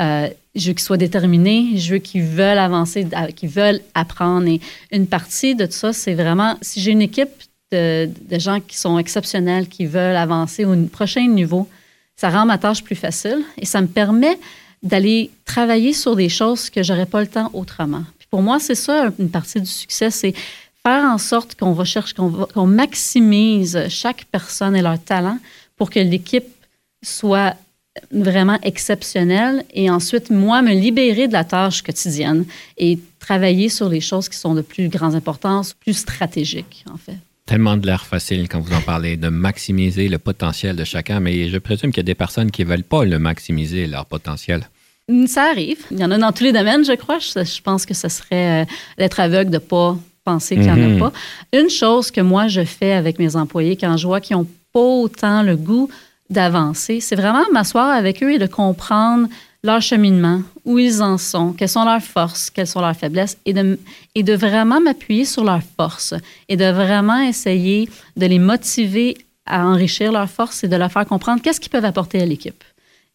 Euh, 0.00 0.28
je 0.54 0.68
veux 0.68 0.72
qu'ils 0.72 0.82
soient 0.82 0.96
déterminés, 0.96 1.76
je 1.76 1.94
veux 1.94 1.98
qu'ils 1.98 2.22
veulent 2.22 2.58
avancer, 2.58 3.06
qu'ils 3.36 3.48
veulent 3.48 3.80
apprendre. 3.94 4.48
Et 4.48 4.60
une 4.92 5.06
partie 5.06 5.54
de 5.54 5.66
tout 5.66 5.72
ça, 5.72 5.92
c'est 5.92 6.14
vraiment, 6.14 6.56
si 6.62 6.80
j'ai 6.80 6.92
une 6.92 7.02
équipe 7.02 7.30
de, 7.70 8.08
de, 8.28 8.38
gens 8.38 8.60
qui 8.60 8.76
sont 8.78 8.98
exceptionnels, 8.98 9.68
qui 9.68 9.86
veulent 9.86 10.16
avancer 10.16 10.64
au 10.64 10.74
prochain 10.86 11.26
niveau, 11.26 11.68
ça 12.16 12.30
rend 12.30 12.46
ma 12.46 12.58
tâche 12.58 12.82
plus 12.82 12.94
facile 12.94 13.42
et 13.58 13.66
ça 13.66 13.80
me 13.80 13.88
permet 13.88 14.38
d'aller 14.82 15.30
travailler 15.44 15.92
sur 15.92 16.14
des 16.14 16.28
choses 16.28 16.70
que 16.70 16.82
j'aurais 16.82 17.06
pas 17.06 17.20
le 17.20 17.26
temps 17.26 17.50
autrement. 17.54 18.04
Puis 18.18 18.28
pour 18.30 18.42
moi, 18.42 18.60
c'est 18.60 18.74
ça 18.74 19.10
une 19.18 19.30
partie 19.30 19.60
du 19.60 19.66
succès, 19.66 20.10
c'est 20.10 20.34
faire 20.86 21.04
en 21.04 21.18
sorte 21.18 21.54
qu'on 21.54 21.72
va 21.72 21.84
chercher, 21.84 22.14
qu'on, 22.14 22.66
maximise 22.66 23.86
chaque 23.88 24.26
personne 24.30 24.76
et 24.76 24.82
leur 24.82 25.02
talent 25.02 25.38
pour 25.76 25.90
que 25.90 25.98
l'équipe 25.98 26.44
soit 27.02 27.54
vraiment 28.10 28.58
exceptionnelle 28.62 29.64
et 29.72 29.88
ensuite, 29.88 30.30
moi, 30.30 30.62
me 30.62 30.72
libérer 30.72 31.28
de 31.28 31.32
la 31.32 31.44
tâche 31.44 31.82
quotidienne 31.82 32.44
et 32.76 32.98
travailler 33.18 33.68
sur 33.68 33.88
les 33.88 34.00
choses 34.00 34.28
qui 34.28 34.36
sont 34.36 34.54
de 34.54 34.62
plus 34.62 34.88
grande 34.88 35.14
importance, 35.14 35.74
plus 35.74 35.94
stratégiques, 35.94 36.84
en 36.92 36.96
fait. 36.96 37.16
Tellement 37.46 37.76
de 37.76 37.86
l'air 37.86 38.04
facile 38.04 38.48
quand 38.48 38.58
vous 38.60 38.74
en 38.74 38.80
parlez, 38.80 39.16
de 39.16 39.28
maximiser 39.28 40.08
le 40.08 40.18
potentiel 40.18 40.76
de 40.76 40.84
chacun, 40.84 41.20
mais 41.20 41.48
je 41.48 41.58
présume 41.58 41.90
qu'il 41.92 41.98
y 41.98 42.00
a 42.00 42.04
des 42.04 42.14
personnes 42.14 42.50
qui 42.50 42.64
ne 42.64 42.70
veulent 42.70 42.82
pas 42.82 43.04
le 43.04 43.18
maximiser, 43.18 43.86
leur 43.86 44.06
potentiel. 44.06 44.68
Ça 45.26 45.50
arrive. 45.50 45.84
Il 45.90 45.98
y 46.00 46.04
en 46.04 46.10
a 46.10 46.18
dans 46.18 46.32
tous 46.32 46.44
les 46.44 46.52
domaines, 46.52 46.84
je 46.84 46.94
crois. 46.94 47.18
Je, 47.18 47.60
pense 47.60 47.84
que 47.84 47.92
ce 47.92 48.08
serait 48.08 48.62
euh, 48.62 48.64
d'être 48.96 49.20
aveugle 49.20 49.50
de 49.50 49.56
ne 49.56 49.58
pas 49.58 49.98
penser 50.24 50.56
qu'il 50.56 50.64
n'y 50.64 50.70
en 50.70 50.74
a 50.74 50.88
mhm. 50.88 50.98
pas. 50.98 51.12
Une 51.52 51.70
chose 51.70 52.10
que 52.10 52.20
moi, 52.20 52.48
je 52.48 52.64
fais 52.64 52.92
avec 52.92 53.18
mes 53.18 53.36
employés 53.36 53.76
quand 53.76 53.96
je 53.96 54.06
vois 54.06 54.20
qu'ils 54.20 54.36
n'ont 54.36 54.48
pas 54.72 54.80
autant 54.80 55.42
le 55.42 55.56
goût 55.56 55.88
d'avancer, 56.30 57.00
c'est 57.00 57.16
vraiment 57.16 57.44
m'asseoir 57.52 57.90
avec 57.90 58.22
eux 58.22 58.32
et 58.32 58.38
de 58.38 58.46
comprendre 58.46 59.28
leur 59.62 59.80
cheminement, 59.80 60.42
où 60.66 60.78
ils 60.78 61.02
en 61.02 61.16
sont, 61.16 61.52
quelles 61.52 61.70
sont 61.70 61.84
leurs 61.84 62.02
forces, 62.02 62.50
quelles 62.50 62.66
sont 62.66 62.82
leurs 62.82 62.96
faiblesses, 62.96 63.38
et 63.46 63.54
de, 63.54 63.78
et 64.14 64.22
de 64.22 64.34
vraiment 64.34 64.78
m'appuyer 64.78 65.24
sur 65.24 65.42
leurs 65.42 65.62
forces 65.76 66.14
et 66.50 66.56
de 66.56 66.66
vraiment 66.66 67.20
essayer 67.20 67.88
de 68.16 68.26
les 68.26 68.38
motiver 68.38 69.16
à 69.46 69.66
enrichir 69.66 70.12
leurs 70.12 70.28
forces 70.28 70.64
et 70.64 70.68
de 70.68 70.76
leur 70.76 70.92
faire 70.92 71.06
comprendre 71.06 71.40
qu'est-ce 71.40 71.60
qu'ils 71.60 71.70
peuvent 71.70 71.84
apporter 71.84 72.20
à 72.20 72.26
l'équipe. 72.26 72.62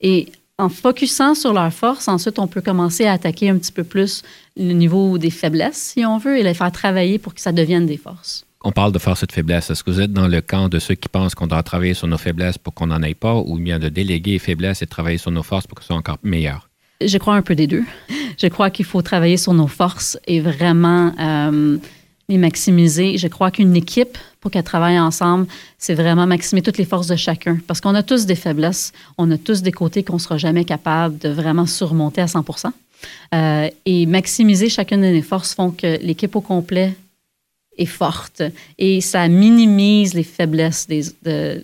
Et 0.02 0.32
en 0.60 0.70
focusant 0.70 1.34
sur 1.34 1.54
leurs 1.54 1.74
forces, 1.74 2.08
ensuite, 2.08 2.38
on 2.38 2.48
peut 2.48 2.62
commencer 2.62 3.06
à 3.06 3.14
attaquer 3.14 3.50
un 3.50 3.58
petit 3.58 3.72
peu 3.72 3.84
plus 3.84 4.22
le 4.58 4.74
niveau 4.74 5.18
des 5.18 5.32
faiblesses, 5.32 5.94
si 5.96 6.06
on 6.06 6.18
veut, 6.18 6.38
et 6.38 6.44
les 6.44 6.54
faire 6.54 6.72
travailler 6.72 7.18
pour 7.18 7.34
que 7.34 7.42
ça 7.42 7.54
devienne 7.54 7.86
des 7.86 7.98
forces. 7.98 8.46
On 8.62 8.74
parle 8.74 8.92
de 8.92 9.00
force 9.00 9.24
et 9.24 9.26
de 9.26 9.32
faiblesse. 9.32 9.70
Est-ce 9.70 9.86
que 9.86 9.90
vous 9.90 10.02
êtes 10.02 10.12
dans 10.12 10.28
le 10.28 10.42
camp 10.42 10.68
de 10.68 10.80
ceux 10.80 10.96
qui 10.96 11.08
pensent 11.08 11.34
qu'on 11.34 11.48
doit 11.48 11.64
travailler 11.64 11.94
sur 11.94 12.08
nos 12.08 12.18
faiblesses 12.18 12.58
pour 12.58 12.74
qu'on 12.74 12.88
n'en 12.88 13.02
ait 13.02 13.14
pas, 13.14 13.36
ou 13.36 13.58
bien 13.58 13.80
de 13.80 13.88
déléguer 13.88 14.32
les 14.32 14.40
faiblesses 14.40 14.82
et 14.82 14.86
de 14.86 14.90
travailler 14.90 15.18
sur 15.18 15.32
nos 15.32 15.44
forces 15.44 15.66
pour 15.66 15.80
qu'elles 15.80 15.88
soient 15.88 15.96
encore 15.96 16.18
meilleures? 16.24 16.70
Je 17.02 17.18
crois 17.18 17.36
un 17.36 17.42
peu 17.42 17.56
des 17.56 17.68
deux. 17.68 17.86
Je 18.38 18.48
crois 18.48 18.70
qu'il 18.70 18.84
faut 18.84 19.02
travailler 19.02 19.38
sur 19.38 19.54
nos 19.54 19.68
forces 19.68 20.20
et 20.28 20.42
vraiment 20.42 21.14
euh, 21.18 21.78
les 22.30 22.38
maximiser. 22.38 23.18
Je 23.18 23.28
crois 23.28 23.52
qu'une 23.52 23.76
équipe, 23.76 24.18
pour 24.40 24.52
qu'elle 24.52 24.64
travaille 24.64 25.00
ensemble, 25.00 25.48
c'est 25.78 25.96
vraiment 25.96 26.26
maximiser 26.26 26.64
toutes 26.64 26.78
les 26.78 26.86
forces 26.86 27.08
de 27.08 27.18
chacun. 27.18 27.60
Parce 27.68 27.82
qu'on 27.82 27.96
a 27.96 28.04
tous 28.04 28.26
des 28.26 28.36
faiblesses, 28.36 28.94
on 29.18 29.30
a 29.32 29.38
tous 29.38 29.62
des 29.62 29.74
côtés 29.74 30.04
qu'on 30.04 30.14
ne 30.14 30.20
sera 30.20 30.38
jamais 30.38 30.64
capable 30.64 31.18
de 31.18 31.30
vraiment 31.30 31.66
surmonter 31.66 32.22
à 32.22 32.28
100% 32.28 32.72
et 33.86 34.06
maximiser 34.06 34.70
chacune 34.70 35.02
de 35.02 35.16
nos 35.16 35.22
forces 35.22 35.54
font 35.54 35.72
que 35.72 36.00
l'équipe 36.02 36.36
au 36.36 36.42
complet 36.42 36.96
est 37.78 37.86
forte 37.86 38.44
et 38.78 39.02
ça 39.02 39.28
minimise 39.28 40.14
les 40.14 40.24
faiblesses 40.24 40.88
que 41.26 41.64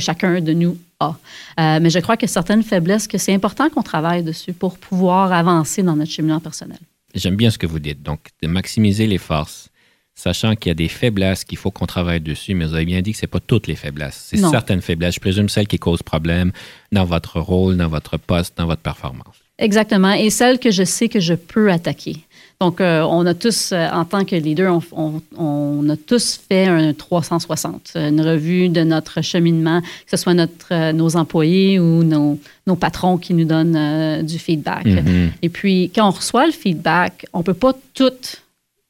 chacun 0.00 0.40
de 0.40 0.52
nous 0.52 0.76
a. 1.00 1.16
Euh, 1.58 1.78
mais 1.80 1.90
je 1.90 1.98
crois 2.00 2.16
que 2.16 2.26
certaines 2.26 2.62
faiblesses, 2.62 3.06
que 3.08 3.18
c'est 3.18 3.34
important 3.34 3.70
qu'on 3.70 3.82
travaille 3.82 4.22
dessus 4.22 4.52
pour 4.52 4.78
pouvoir 4.78 5.32
avancer 5.32 5.82
dans 5.82 5.96
notre 5.96 6.10
cheminement 6.10 6.40
personnel. 6.40 6.78
J'aime 7.16 7.36
bien 7.36 7.50
ce 7.50 7.58
que 7.58 7.66
vous 7.66 7.78
dites. 7.78 8.02
Donc, 8.02 8.20
de 8.42 8.48
maximiser 8.48 9.06
les 9.06 9.18
forces, 9.18 9.70
sachant 10.14 10.54
qu'il 10.54 10.70
y 10.70 10.72
a 10.72 10.74
des 10.74 10.88
faiblesses 10.88 11.44
qu'il 11.44 11.58
faut 11.58 11.70
qu'on 11.70 11.86
travaille 11.86 12.20
dessus, 12.20 12.54
mais 12.54 12.66
vous 12.66 12.74
avez 12.74 12.84
bien 12.84 13.00
dit 13.00 13.12
que 13.12 13.18
ce 13.18 13.24
n'est 13.24 13.30
pas 13.30 13.40
toutes 13.40 13.66
les 13.66 13.74
faiblesses. 13.74 14.26
C'est 14.28 14.38
certaines 14.38 14.82
faiblesses. 14.82 15.14
Je 15.16 15.20
présume 15.20 15.48
celles 15.48 15.66
qui 15.66 15.78
causent 15.78 16.02
problème 16.02 16.52
dans 16.92 17.04
votre 17.04 17.40
rôle, 17.40 17.76
dans 17.76 17.88
votre 17.88 18.18
poste, 18.18 18.56
dans 18.58 18.66
votre 18.66 18.82
performance. 18.82 19.36
Exactement. 19.58 20.12
Et 20.12 20.30
celles 20.30 20.58
que 20.58 20.70
je 20.70 20.84
sais 20.84 21.08
que 21.08 21.20
je 21.20 21.34
peux 21.34 21.72
attaquer. 21.72 22.16
Donc, 22.60 22.80
euh, 22.80 23.02
on 23.02 23.26
a 23.26 23.34
tous, 23.34 23.72
euh, 23.72 23.86
en 23.90 24.06
tant 24.06 24.24
que 24.24 24.34
leader, 24.34 24.80
on, 24.92 25.88
a 25.88 25.96
tous 25.96 26.40
fait 26.48 26.66
un 26.66 26.94
360, 26.94 27.92
une 27.96 28.20
revue 28.22 28.70
de 28.70 28.82
notre 28.82 29.20
cheminement, 29.20 29.82
que 29.82 30.10
ce 30.10 30.16
soit 30.16 30.32
notre, 30.32 30.72
euh, 30.72 30.92
nos 30.92 31.16
employés 31.16 31.78
ou 31.78 32.02
nos, 32.02 32.38
patrons 32.80 33.18
qui 33.18 33.34
nous 33.34 33.44
donnent 33.44 34.24
du 34.24 34.38
feedback. 34.38 34.86
Mm-hmm. 34.86 35.28
Et 35.42 35.48
puis, 35.50 35.90
quand 35.94 36.08
on 36.08 36.10
reçoit 36.10 36.46
le 36.46 36.52
feedback, 36.52 37.26
on 37.34 37.38
ne 37.38 37.44
peut 37.44 37.54
pas 37.54 37.74
tout 37.92 38.12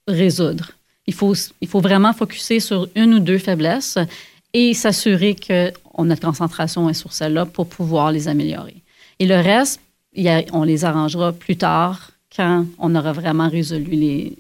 résoudre. 0.07 0.73
Il 1.09 1.15
faut, 1.15 1.35
il 1.61 1.69
faut 1.69 1.81
vraiment 1.81 2.13
focuser 2.13 2.61
sur 2.61 2.89
une 2.95 3.15
ou 3.15 3.19
deux 3.19 3.39
faiblesses 3.39 3.99
et 4.55 4.75
s'assurer 4.75 5.35
que 5.35 5.73
notre 5.99 6.23
concentration 6.23 6.89
est 6.89 6.95
sur 6.95 7.13
celle-là 7.13 7.47
pour 7.47 7.67
pouvoir 7.67 8.13
les 8.13 8.29
améliorer. 8.29 8.77
Et 9.19 9.27
le 9.27 9.37
reste, 9.37 9.81
on 10.53 10.63
les 10.63 10.85
arrangera 10.85 11.33
plus 11.33 11.57
tard 11.57 12.13
quand 12.35 12.67
on 12.79 12.95
aura 12.95 13.13
vraiment 13.13 13.49
résolu 13.49 13.91
les, 13.91 14.39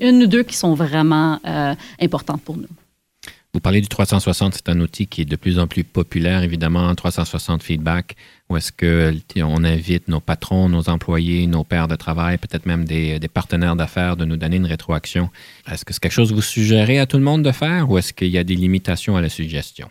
une 0.00 0.22
ou 0.22 0.26
deux 0.26 0.42
qui 0.42 0.56
sont 0.56 0.74
vraiment 0.74 1.40
euh, 1.46 1.74
importantes 2.00 2.42
pour 2.42 2.56
nous. 2.56 2.68
Vous 3.52 3.60
parlez 3.60 3.80
du 3.80 3.86
360, 3.86 4.54
c'est 4.54 4.68
un 4.68 4.80
outil 4.80 5.06
qui 5.06 5.22
est 5.22 5.24
de 5.24 5.36
plus 5.36 5.60
en 5.60 5.68
plus 5.68 5.84
populaire, 5.84 6.42
évidemment, 6.42 6.92
360 6.92 7.62
feedback, 7.62 8.16
où 8.50 8.56
est-ce 8.56 8.72
qu'on 8.72 9.62
invite 9.62 10.08
nos 10.08 10.18
patrons, 10.18 10.68
nos 10.68 10.88
employés, 10.88 11.46
nos 11.46 11.62
pairs 11.62 11.86
de 11.86 11.94
travail, 11.94 12.36
peut-être 12.38 12.66
même 12.66 12.84
des, 12.84 13.20
des 13.20 13.28
partenaires 13.28 13.76
d'affaires 13.76 14.16
de 14.16 14.24
nous 14.24 14.36
donner 14.36 14.56
une 14.56 14.66
rétroaction. 14.66 15.30
Est-ce 15.70 15.84
que 15.84 15.94
c'est 15.94 16.00
quelque 16.00 16.10
chose 16.10 16.30
que 16.30 16.34
vous 16.34 16.42
suggérez 16.42 16.98
à 16.98 17.06
tout 17.06 17.16
le 17.16 17.22
monde 17.22 17.44
de 17.44 17.52
faire 17.52 17.88
ou 17.88 17.96
est-ce 17.96 18.12
qu'il 18.12 18.28
y 18.28 18.38
a 18.38 18.44
des 18.44 18.56
limitations 18.56 19.16
à 19.16 19.20
la 19.20 19.28
suggestion? 19.28 19.88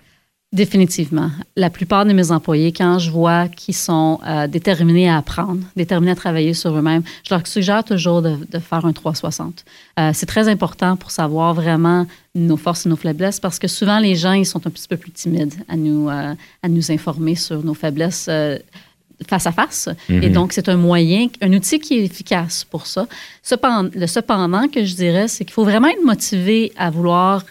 Définitivement. 0.54 1.32
La 1.56 1.72
plupart 1.72 2.06
de 2.06 2.14
mes 2.14 2.30
employés, 2.30 2.72
quand 2.72 3.00
je 3.00 3.10
vois 3.10 3.48
qu'ils 3.48 3.74
sont 3.74 4.20
euh, 4.24 4.46
déterminés 4.46 5.10
à 5.10 5.18
apprendre, 5.18 5.62
déterminés 5.76 6.12
à 6.12 6.16
travailler 6.16 6.54
sur 6.54 6.78
eux-mêmes, 6.78 7.02
je 7.28 7.34
leur 7.34 7.48
suggère 7.48 7.84
toujours 7.84 8.22
de, 8.22 8.38
faire 8.60 8.86
un 8.86 8.94
360. 8.94 9.66
Euh, 10.00 10.12
c'est 10.14 10.28
très 10.28 10.48
important 10.48 10.96
pour 10.96 11.10
savoir 11.10 11.56
vraiment 11.56 12.06
nos 12.36 12.56
forces 12.56 12.86
et 12.86 12.90
nos 12.90 12.96
faiblesses 12.96 13.40
parce 13.40 13.58
que 13.58 13.68
souvent 13.68 13.98
les 13.98 14.16
gens 14.16 14.34
ils 14.34 14.46
sont 14.46 14.66
un 14.68 14.70
petit 14.70 14.88
peu 14.88 14.96
plus 14.96 15.10
timides 15.10 15.56
à 15.68 15.76
nous, 15.76 16.08
euh, 16.08 16.36
à 16.62 16.70
nous 16.70 16.92
informer 16.92 17.34
sur 17.34 17.64
nos 17.64 17.74
faiblesses 17.74 18.30
face 19.28 19.48
à 19.48 19.52
face. 19.52 19.90
Et 20.08 20.14
mm-hmm. 20.14 20.32
donc, 20.32 20.54
c'est 20.54 20.70
un 20.70 20.78
moyen, 20.78 21.30
un 21.42 21.54
outil 21.54 21.80
qui 21.80 21.96
est 21.96 22.06
efficace 22.06 22.64
pour 22.64 22.86
ça. 22.86 23.08
Cependant, 23.42 23.90
le 23.92 24.06
cependant 24.06 24.68
que 24.68 24.86
je 24.86 24.94
dirais, 24.96 25.28
c'est 25.28 25.46
qu'il 25.46 25.54
faut 25.54 25.64
vraiment 25.64 25.88
être 25.88 26.04
motivé 26.04 26.72
à 26.78 26.92
vouloir 26.92 27.44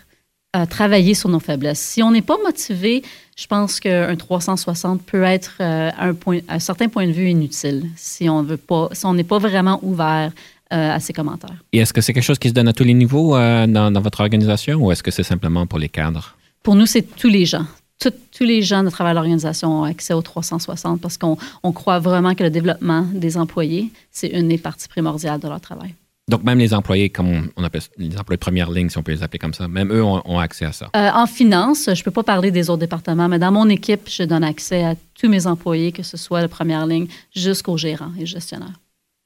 travailler 0.68 1.14
sur 1.14 1.30
nos 1.30 1.40
faiblesses. 1.40 1.80
Si 1.80 2.02
on 2.02 2.10
n'est 2.10 2.22
pas 2.22 2.36
motivé, 2.44 3.02
je 3.36 3.46
pense 3.46 3.80
qu'un 3.80 4.14
360 4.14 5.02
peut 5.02 5.22
être 5.22 5.54
euh, 5.60 5.90
un, 5.98 6.14
point, 6.14 6.40
un 6.48 6.58
certain 6.58 6.88
point 6.88 7.06
de 7.06 7.12
vue 7.12 7.28
inutile 7.28 7.88
si 7.96 8.28
on 8.28 8.42
veut 8.42 8.56
pas, 8.56 8.88
si 8.92 9.06
on 9.06 9.14
n'est 9.14 9.24
pas 9.24 9.38
vraiment 9.38 9.80
ouvert 9.82 10.32
euh, 10.72 10.90
à 10.90 11.00
ces 11.00 11.12
commentaires. 11.12 11.56
Et 11.72 11.78
est-ce 11.78 11.92
que 11.92 12.00
c'est 12.00 12.12
quelque 12.12 12.24
chose 12.24 12.38
qui 12.38 12.48
se 12.48 12.54
donne 12.54 12.68
à 12.68 12.72
tous 12.72 12.84
les 12.84 12.94
niveaux 12.94 13.36
euh, 13.36 13.66
dans, 13.66 13.90
dans, 13.90 14.00
votre 14.00 14.20
organisation 14.20 14.78
ou 14.84 14.92
est-ce 14.92 15.02
que 15.02 15.10
c'est 15.10 15.22
simplement 15.22 15.66
pour 15.66 15.78
les 15.78 15.88
cadres? 15.88 16.36
Pour 16.62 16.74
nous, 16.74 16.86
c'est 16.86 17.02
tous 17.02 17.28
les 17.28 17.46
gens. 17.46 17.66
tous 17.98 18.44
les 18.44 18.62
gens 18.62 18.82
de 18.84 18.90
travers 18.90 19.14
l'organisation 19.14 19.80
ont 19.80 19.84
accès 19.84 20.12
au 20.12 20.22
360 20.22 21.00
parce 21.00 21.16
qu'on 21.16 21.36
on 21.62 21.72
croit 21.72 21.98
vraiment 21.98 22.34
que 22.34 22.44
le 22.44 22.50
développement 22.50 23.06
des 23.12 23.36
employés, 23.36 23.90
c'est 24.10 24.28
une 24.28 24.48
des 24.48 24.58
parties 24.58 24.88
primordiales 24.88 25.40
de 25.40 25.48
leur 25.48 25.60
travail. 25.60 25.94
Donc, 26.28 26.44
même 26.44 26.58
les 26.58 26.72
employés, 26.72 27.10
comme 27.10 27.48
on, 27.56 27.64
appelle 27.64 27.82
les 27.98 28.16
employés 28.16 28.36
de 28.36 28.40
première 28.40 28.70
ligne, 28.70 28.88
si 28.88 28.96
on 28.96 29.02
peut 29.02 29.12
les 29.12 29.22
appeler 29.22 29.40
comme 29.40 29.54
ça, 29.54 29.66
même 29.66 29.92
eux 29.92 30.04
ont, 30.04 30.38
accès 30.38 30.64
à 30.64 30.72
ça. 30.72 30.88
Euh, 30.96 31.10
en 31.12 31.26
finance, 31.26 31.86
je 31.86 32.00
ne 32.00 32.04
peux 32.04 32.12
pas 32.12 32.22
parler 32.22 32.50
des 32.52 32.70
autres 32.70 32.80
départements, 32.80 33.28
mais 33.28 33.40
dans 33.40 33.50
mon 33.50 33.68
équipe, 33.68 34.08
je 34.08 34.22
donne 34.22 34.44
accès 34.44 34.84
à 34.84 34.94
tous 35.18 35.28
mes 35.28 35.46
employés, 35.46 35.90
que 35.90 36.04
ce 36.04 36.16
soit 36.16 36.40
de 36.40 36.46
première 36.46 36.86
ligne 36.86 37.08
jusqu'aux 37.34 37.76
gérants 37.76 38.12
et 38.18 38.24
gestionnaires. 38.24 38.78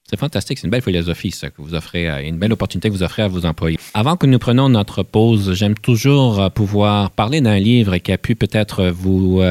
C'est 0.09 0.19
fantastique, 0.19 0.59
c'est 0.59 0.67
une 0.67 0.71
belle 0.71 0.83
philosophie, 0.83 1.33
ça, 1.33 1.51
que 1.51 1.61
vous 1.61 1.75
offrez, 1.75 2.09
euh, 2.09 2.23
une 2.23 2.39
belle 2.39 2.53
opportunité 2.53 2.89
que 2.89 2.95
vous 2.95 3.03
offrez 3.03 3.23
à 3.23 3.29
vos 3.29 3.45
employés. 3.45 3.79
Avant 3.93 4.17
que 4.17 4.27
nous 4.27 4.39
prenions 4.39 4.69
notre 4.69 5.03
pause, 5.03 5.53
j'aime 5.53 5.75
toujours 5.75 6.41
euh, 6.41 6.49
pouvoir 6.49 7.11
parler 7.11 7.43
d'un 7.43 7.59
livre 7.59 7.99
qui 7.99 8.13
a 8.13 8.19
pu 8.19 8.37
peut-être 8.37 8.87
vous 8.87 9.43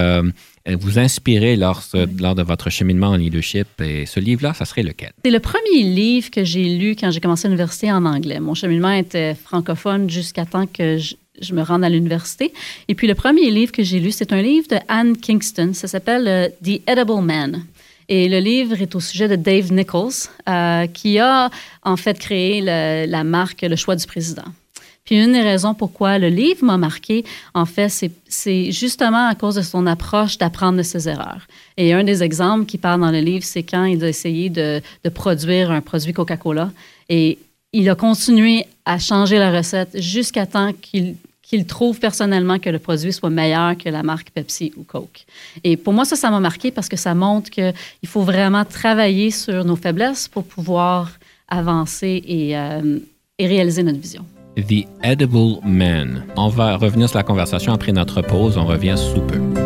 vous 0.73 0.97
inspirer 0.97 1.55
lors, 1.55 1.83
lors 2.19 2.35
de 2.35 2.41
votre 2.41 2.69
cheminement 2.69 3.09
en 3.09 3.15
leadership. 3.15 3.67
Et 3.81 4.05
ce 4.05 4.19
livre-là, 4.19 4.53
ça 4.53 4.65
serait 4.65 4.83
lequel? 4.83 5.11
C'est 5.23 5.31
le 5.31 5.39
premier 5.39 5.83
livre 5.83 6.31
que 6.31 6.43
j'ai 6.43 6.75
lu 6.75 6.95
quand 6.99 7.11
j'ai 7.11 7.19
commencé 7.19 7.47
l'université 7.47 7.91
en 7.91 8.05
anglais. 8.05 8.39
Mon 8.39 8.55
cheminement 8.55 8.91
était 8.91 9.35
francophone 9.35 10.09
jusqu'à 10.09 10.45
temps 10.45 10.65
que 10.65 10.97
je, 10.97 11.53
me 11.53 11.61
rende 11.61 11.83
à 11.83 11.89
l'université. 11.89 12.51
Et 12.87 12.95
puis 12.95 13.07
le 13.07 13.15
premier 13.15 13.51
livre 13.51 13.71
que 13.71 13.83
j'ai 13.83 13.99
lu, 13.99 14.11
c'est 14.11 14.33
un 14.33 14.41
livre 14.41 14.67
de 14.69 14.77
Anne 14.87 15.15
Kingston. 15.17 15.71
Ça 15.73 15.87
s'appelle 15.87 16.27
euh, 16.27 16.49
The 16.63 16.81
Edible 16.87 17.21
Man. 17.21 17.63
Et 18.07 18.29
le 18.29 18.39
livre 18.39 18.79
est 18.81 18.95
au 18.95 18.99
sujet 18.99 19.27
de 19.27 19.35
Dave 19.35 19.71
Nichols, 19.73 20.29
euh, 20.47 20.85
qui 20.87 21.17
a 21.17 21.49
en 21.83 21.97
fait 21.97 22.19
créé 22.19 22.61
la 22.61 23.23
marque 23.23 23.63
Le 23.63 23.75
choix 23.75 23.95
du 23.95 24.05
président. 24.05 24.45
Puis 25.05 25.23
une 25.23 25.33
des 25.33 25.41
raisons 25.41 25.75
pourquoi 25.75 26.17
le 26.17 26.29
livre 26.29 26.65
m'a 26.65 26.77
marqué, 26.77 27.23
en 27.53 27.65
fait, 27.65 27.89
c'est 28.27 28.71
justement 28.71 29.27
à 29.27 29.35
cause 29.35 29.55
de 29.55 29.61
son 29.61 29.85
approche 29.85 30.39
d'apprendre 30.39 30.79
de 30.79 30.83
ses 30.83 31.07
erreurs. 31.07 31.47
Et 31.77 31.93
un 31.93 32.03
des 32.03 32.23
exemples 32.23 32.65
qui 32.65 32.79
parle 32.79 33.01
dans 33.01 33.11
le 33.11 33.19
livre, 33.19 33.45
c'est 33.45 33.61
quand 33.61 33.85
il 33.85 34.03
a 34.03 34.09
essayé 34.09 34.49
de, 34.49 34.81
produire 35.13 35.69
un 35.69 35.81
produit 35.81 36.11
Coca-Cola 36.11 36.71
et 37.07 37.37
il 37.71 37.87
a 37.89 37.95
continué 37.95 38.65
à 38.85 38.97
changer 38.97 39.37
la 39.37 39.55
recette 39.55 40.01
jusqu'à 40.01 40.45
temps 40.45 40.71
qu'il 40.81 41.15
qu'il 41.45 41.67
trouve 41.67 41.99
personnellement 41.99 42.57
que 42.57 42.71
le 42.71 42.79
produit 42.79 43.13
soit 43.13 43.29
meilleur 43.29 43.77
que 43.77 43.87
la 43.87 44.01
marque 44.01 44.31
Pepsi 44.31 44.73
ou 44.77 44.83
Coke. 44.83 45.27
Et 45.63 45.77
pour 45.77 45.93
moi, 45.93 46.03
ça, 46.03 46.15
ça 46.15 46.31
m'a 46.31 46.39
marqué 46.39 46.71
parce 46.71 46.89
que 46.89 46.97
ça 46.97 47.13
montre 47.13 47.51
qu'il 47.51 47.73
faut 48.07 48.23
vraiment 48.23 48.65
travailler 48.65 49.29
sur 49.29 49.63
nos 49.63 49.75
faiblesses 49.75 50.27
pour 50.27 50.43
pouvoir 50.43 51.11
avancer 51.47 52.23
et, 52.25 52.57
euh, 52.57 52.97
et 53.37 53.45
réaliser 53.45 53.83
notre 53.83 53.99
vision. 53.99 54.25
The 54.55 54.85
Edible 55.03 55.59
Man. 55.65 56.23
On 56.37 56.47
va 56.47 56.77
revenir 56.77 57.09
sur 57.09 57.17
la 57.17 57.23
conversation 57.23 57.73
après 57.73 57.91
notre 57.91 58.21
pause. 58.21 58.57
On 58.57 58.65
revient 58.65 58.95
sous 58.97 59.21
peu. 59.21 59.64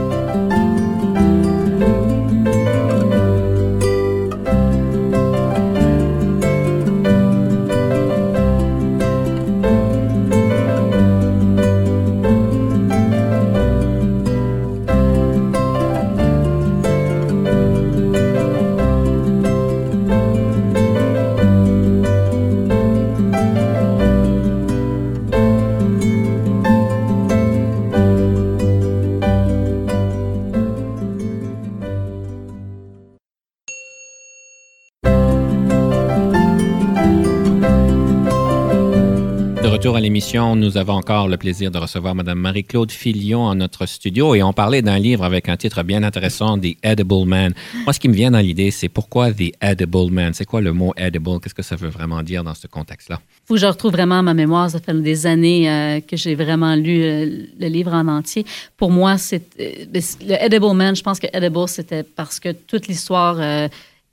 Nous 40.60 40.76
avons 40.76 40.94
encore 40.94 41.30
le 41.30 41.38
plaisir 41.38 41.72
de 41.72 41.78
recevoir 41.78 42.16
Mme 42.16 42.38
Marie-Claude 42.38 42.92
Filion 42.92 43.44
en 43.44 43.56
notre 43.56 43.86
studio 43.86 44.36
et 44.36 44.44
on 44.44 44.52
parlait 44.52 44.82
d'un 44.82 45.00
livre 45.00 45.24
avec 45.24 45.48
un 45.48 45.56
titre 45.56 45.84
bien 45.84 46.04
intéressant, 46.04 46.60
The 46.60 46.76
Edible 46.84 47.26
Man. 47.26 47.54
Moi, 47.86 47.94
ce 47.94 48.00
qui 48.00 48.10
me 48.10 48.14
vient 48.14 48.32
dans 48.32 48.40
l'idée, 48.40 48.70
c'est 48.70 48.90
pourquoi 48.90 49.32
The 49.32 49.54
Edible 49.62 50.12
Man? 50.12 50.34
C'est 50.34 50.44
quoi 50.44 50.60
le 50.60 50.74
mot 50.74 50.94
edible? 50.98 51.40
Qu'est-ce 51.40 51.56
que 51.56 51.62
ça 51.62 51.78
veut 51.78 51.88
vraiment 51.88 52.22
dire 52.24 52.44
dans 52.44 52.56
ce 52.56 52.68
contexte-là? 52.68 53.22
Il 53.24 53.48
faut 53.48 53.54
que 53.54 53.60
je 53.62 53.68
retrouve 53.68 53.94
vraiment 53.94 54.22
ma 54.22 54.34
mémoire. 54.34 54.70
Ça 54.70 54.82
fait 54.82 54.94
des 55.02 55.26
années 55.26 55.72
euh, 55.72 56.02
que 56.02 56.18
j'ai 56.18 56.36
vraiment 56.36 56.76
lu 56.76 57.04
euh, 57.04 57.46
le 57.58 57.68
livre 57.68 57.94
en 57.94 58.10
entier. 58.10 58.46
Pour 58.76 58.92
moi, 58.92 59.18
c'est 59.18 59.58
euh, 59.62 59.86
le 60.28 60.44
Edible 60.44 60.76
Man, 60.76 60.94
je 60.94 61.04
pense 61.04 61.22
que 61.22 61.28
Edible, 61.32 61.70
c'était 61.70 62.04
parce 62.04 62.38
que 62.42 62.52
toute 62.52 62.88
l'histoire 62.88 63.40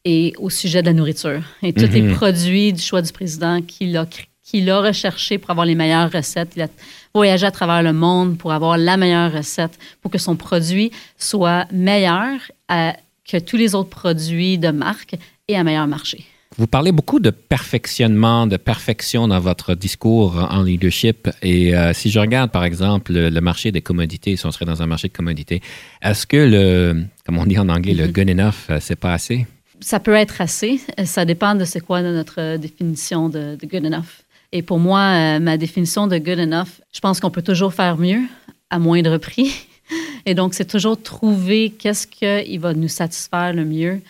est 0.05 0.37
au 0.39 0.49
sujet 0.49 0.81
de 0.83 0.87
la 0.87 0.93
nourriture 0.93 1.43
et 1.65 1.73
tous 1.73 1.91
les 1.93 2.03
mm-hmm. 2.03 2.15
produits 2.15 2.73
du 2.73 2.81
choix 2.81 3.03
du 3.03 3.11
président 3.11 3.61
qu'il 3.63 3.97
a 3.97 4.07
créé 4.07 4.27
qu'il 4.47 4.71
a 4.71 4.81
recherché 4.81 5.39
pour 5.39 5.51
avoir 5.51 5.67
les 5.67 5.75
meilleures 5.75 6.11
recettes. 6.11 6.53
Il 6.57 6.63
a 6.63 6.69
voyagé 7.13 7.47
à 7.47 7.51
travers 7.51 7.83
le 7.83 7.93
monde 7.93 8.39
pour 8.39 8.53
avoir 8.53 8.79
la 8.79 8.97
meilleure 8.97 9.33
recette, 9.33 9.79
pour 10.01 10.11
que 10.11 10.19
son 10.19 10.37
produit 10.37 10.93
soit 11.19 11.67
meilleur 11.73 12.39
que 12.69 13.39
tous 13.39 13.57
les 13.57 13.75
autres 13.75 13.91
produits 13.91 14.57
de 14.57 14.71
marque 14.71 15.17
et 15.49 15.57
à 15.57 15.65
meilleur 15.65 15.89
marché. 15.89 16.25
Vous 16.59 16.67
parlez 16.67 16.93
beaucoup 16.93 17.21
de 17.21 17.31
perfectionnement, 17.31 18.47
de 18.47 18.57
perfection 18.57 19.29
dans 19.29 19.41
votre 19.41 19.75
discours 19.75 20.37
en 20.51 20.63
leadership. 20.63 21.29
Et 21.43 21.77
euh, 21.77 21.93
si 21.93 22.09
je 22.09 22.19
regarde, 22.19 22.51
par 22.51 22.65
exemple, 22.65 23.13
le, 23.13 23.41
marché 23.41 23.73
des 23.73 23.83
commodités, 23.83 24.37
si 24.37 24.47
on 24.47 24.53
serait 24.53 24.65
dans 24.65 24.81
un 24.81 24.87
marché 24.87 25.09
de 25.09 25.13
commodités, 25.13 25.61
est-ce 26.01 26.27
que 26.27 26.37
le, 26.37 27.05
comme 27.27 27.37
on 27.37 27.45
dit 27.45 27.59
en 27.59 27.69
anglais, 27.69 27.93
le 27.93 28.07
mm-hmm. 28.07 28.13
good 28.13 28.31
enough, 28.31 28.55
euh, 28.71 28.79
c'est 28.81 28.97
pas 28.97 29.13
assez? 29.13 29.47
Ça 29.81 30.01
peut 30.01 30.15
être 30.15 30.41
assez. 30.41 30.81
Ça 31.05 31.27
dépend 31.27 31.55
de 31.55 31.67
c'est 31.67 31.81
quoi 31.81 32.01
notre 32.01 32.57
définition 32.57 33.29
de, 33.29 33.59
good 33.63 33.85
enough. 33.85 34.23
Et 34.57 34.63
pour 34.63 34.79
moi, 34.79 35.01
euh, 35.01 35.39
ma 35.39 35.59
définition 35.59 36.07
de 36.07 36.17
good 36.17 36.39
enough, 36.39 36.81
je 36.91 37.01
pense 37.01 37.21
qu'on 37.21 37.31
peut 37.31 37.43
toujours 37.43 37.75
faire 37.75 37.99
mieux 37.99 38.23
à 38.71 38.79
moindre 38.79 39.19
prix. 39.19 39.53
Et 40.25 40.33
donc, 40.33 40.55
c'est 40.55 40.65
toujours 40.65 41.01
trouver 41.01 41.75
qu'est-ce 41.79 42.07
qui 42.07 42.57
va 42.57 42.73
nous 42.73 42.89
satisfaire 42.89 43.53
le 43.53 43.67
mieux 43.67 44.01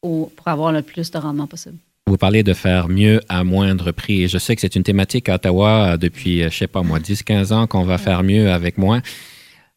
pour 0.00 0.30
avoir 0.44 0.70
le 0.70 0.82
plus 0.82 1.10
de 1.10 1.18
rendement 1.18 1.48
possible. 1.48 1.78
Vous 2.06 2.16
parlez 2.16 2.44
de 2.44 2.52
faire 2.52 2.88
mieux 2.88 3.20
à 3.28 3.42
moindre 3.42 3.90
prix. 3.90 4.22
Et 4.22 4.28
je 4.28 4.38
sais 4.38 4.54
que 4.54 4.60
c'est 4.60 4.76
une 4.76 4.84
thématique 4.84 5.28
à 5.28 5.34
Ottawa 5.34 5.96
depuis, 5.96 6.44
euh, 6.44 6.50
je 6.50 6.56
sais 6.56 6.68
pas 6.68 6.82
moi, 6.82 7.00
10-15 7.00 7.52
ans 7.52 7.66
qu'on 7.66 7.82
va 7.82 7.98
faire 7.98 8.22
mieux 8.22 8.52
avec 8.52 8.78
moins. 8.78 9.02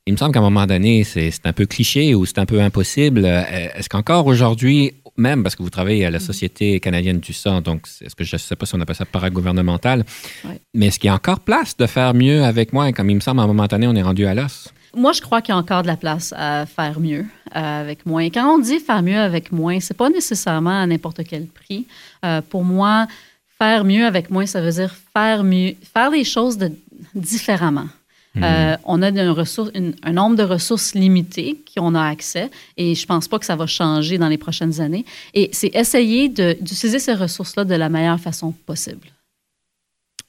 Il 0.05 0.13
me 0.13 0.17
semble 0.17 0.33
qu'à 0.33 0.39
un 0.39 0.43
moment 0.43 0.67
donné, 0.67 1.03
c'est 1.05 1.31
un 1.45 1.53
peu 1.53 1.65
cliché 1.65 2.13
ou 2.13 2.27
c'est 2.27 2.37
un 2.37 2.45
peu 2.45 2.61
impossible. 2.61 3.25
Euh, 3.25 3.43
est-ce 3.75 3.89
qu'encore 3.89 4.27
aujourd'hui, 4.27 4.93
même 5.19 5.43
parce 5.43 5.55
que 5.55 5.61
vous 5.61 5.69
travaillez 5.69 6.05
à 6.05 6.11
la 6.11 6.19
Société 6.19 6.79
canadienne 6.79 7.19
du 7.19 7.33
sang, 7.33 7.61
donc 7.61 7.87
est-ce 8.01 8.15
que 8.15 8.23
je 8.23 8.35
ne 8.35 8.39
sais 8.39 8.55
pas 8.55 8.65
si 8.65 8.75
on 8.75 8.81
appelle 8.81 8.95
ça 8.95 9.05
paragouvernemental, 9.05 10.05
mais 10.73 10.87
est-ce 10.87 10.99
qu'il 10.99 11.07
y 11.07 11.11
a 11.11 11.15
encore 11.15 11.41
place 11.41 11.77
de 11.77 11.85
faire 11.85 12.13
mieux 12.13 12.43
avec 12.43 12.73
moins? 12.73 12.91
Comme 12.91 13.09
il 13.09 13.15
me 13.15 13.19
semble, 13.19 13.41
à 13.41 13.43
un 13.43 13.47
moment 13.47 13.67
donné, 13.67 13.87
on 13.87 13.95
est 13.95 14.01
rendu 14.01 14.25
à 14.25 14.33
l'os. 14.33 14.69
Moi, 14.95 15.11
je 15.11 15.21
crois 15.21 15.41
qu'il 15.41 15.53
y 15.53 15.55
a 15.55 15.59
encore 15.59 15.83
de 15.83 15.87
la 15.87 15.97
place 15.97 16.33
à 16.35 16.65
faire 16.65 16.99
mieux 16.99 17.25
euh, 17.55 17.81
avec 17.81 18.05
moins. 18.05 18.25
Quand 18.29 18.55
on 18.55 18.59
dit 18.59 18.79
faire 18.79 19.03
mieux 19.03 19.19
avec 19.19 19.51
moins, 19.51 19.79
c'est 19.79 19.95
pas 19.95 20.09
nécessairement 20.09 20.81
à 20.81 20.87
n'importe 20.87 21.21
quel 21.27 21.45
prix. 21.45 21.85
Euh, 22.25 22.41
pour 22.41 22.63
moi, 22.63 23.07
faire 23.59 23.83
mieux 23.85 24.05
avec 24.05 24.31
moins, 24.31 24.47
ça 24.47 24.61
veut 24.61 24.71
dire 24.71 24.95
faire 25.13 25.43
mieux, 25.43 25.75
faire 25.93 26.09
les 26.09 26.23
choses 26.23 26.57
différemment. 27.13 27.87
Hmm. 28.39 28.43
Euh, 28.43 28.77
on 28.85 29.01
a 29.01 29.07
un 29.11 30.11
nombre 30.13 30.35
de 30.35 30.43
ressources 30.43 30.93
limitées 30.95 31.61
qui 31.65 31.79
on 31.79 31.93
a 31.95 32.03
accès 32.03 32.49
et 32.77 32.95
je 32.95 33.05
pense 33.05 33.27
pas 33.27 33.39
que 33.39 33.45
ça 33.45 33.55
va 33.55 33.67
changer 33.67 34.17
dans 34.17 34.29
les 34.29 34.37
prochaines 34.37 34.79
années. 34.81 35.05
Et 35.33 35.49
c'est 35.51 35.75
essayer 35.75 36.29
d'utiliser 36.29 36.99
ces 36.99 37.13
ressources-là 37.13 37.65
de 37.65 37.75
la 37.75 37.89
meilleure 37.89 38.19
façon 38.19 38.51
possible. 38.51 39.07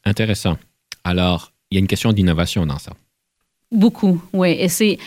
Intéressant. 0.04 0.56
Alors, 1.04 1.52
il 1.70 1.76
y 1.76 1.78
a 1.78 1.80
une 1.80 1.86
question 1.86 2.12
d'innovation 2.12 2.66
dans 2.66 2.78
ça. 2.78 2.92
Beaucoup, 3.70 4.20
oui. 4.32 4.56
Et 4.58 4.68
c'est, 4.68 4.98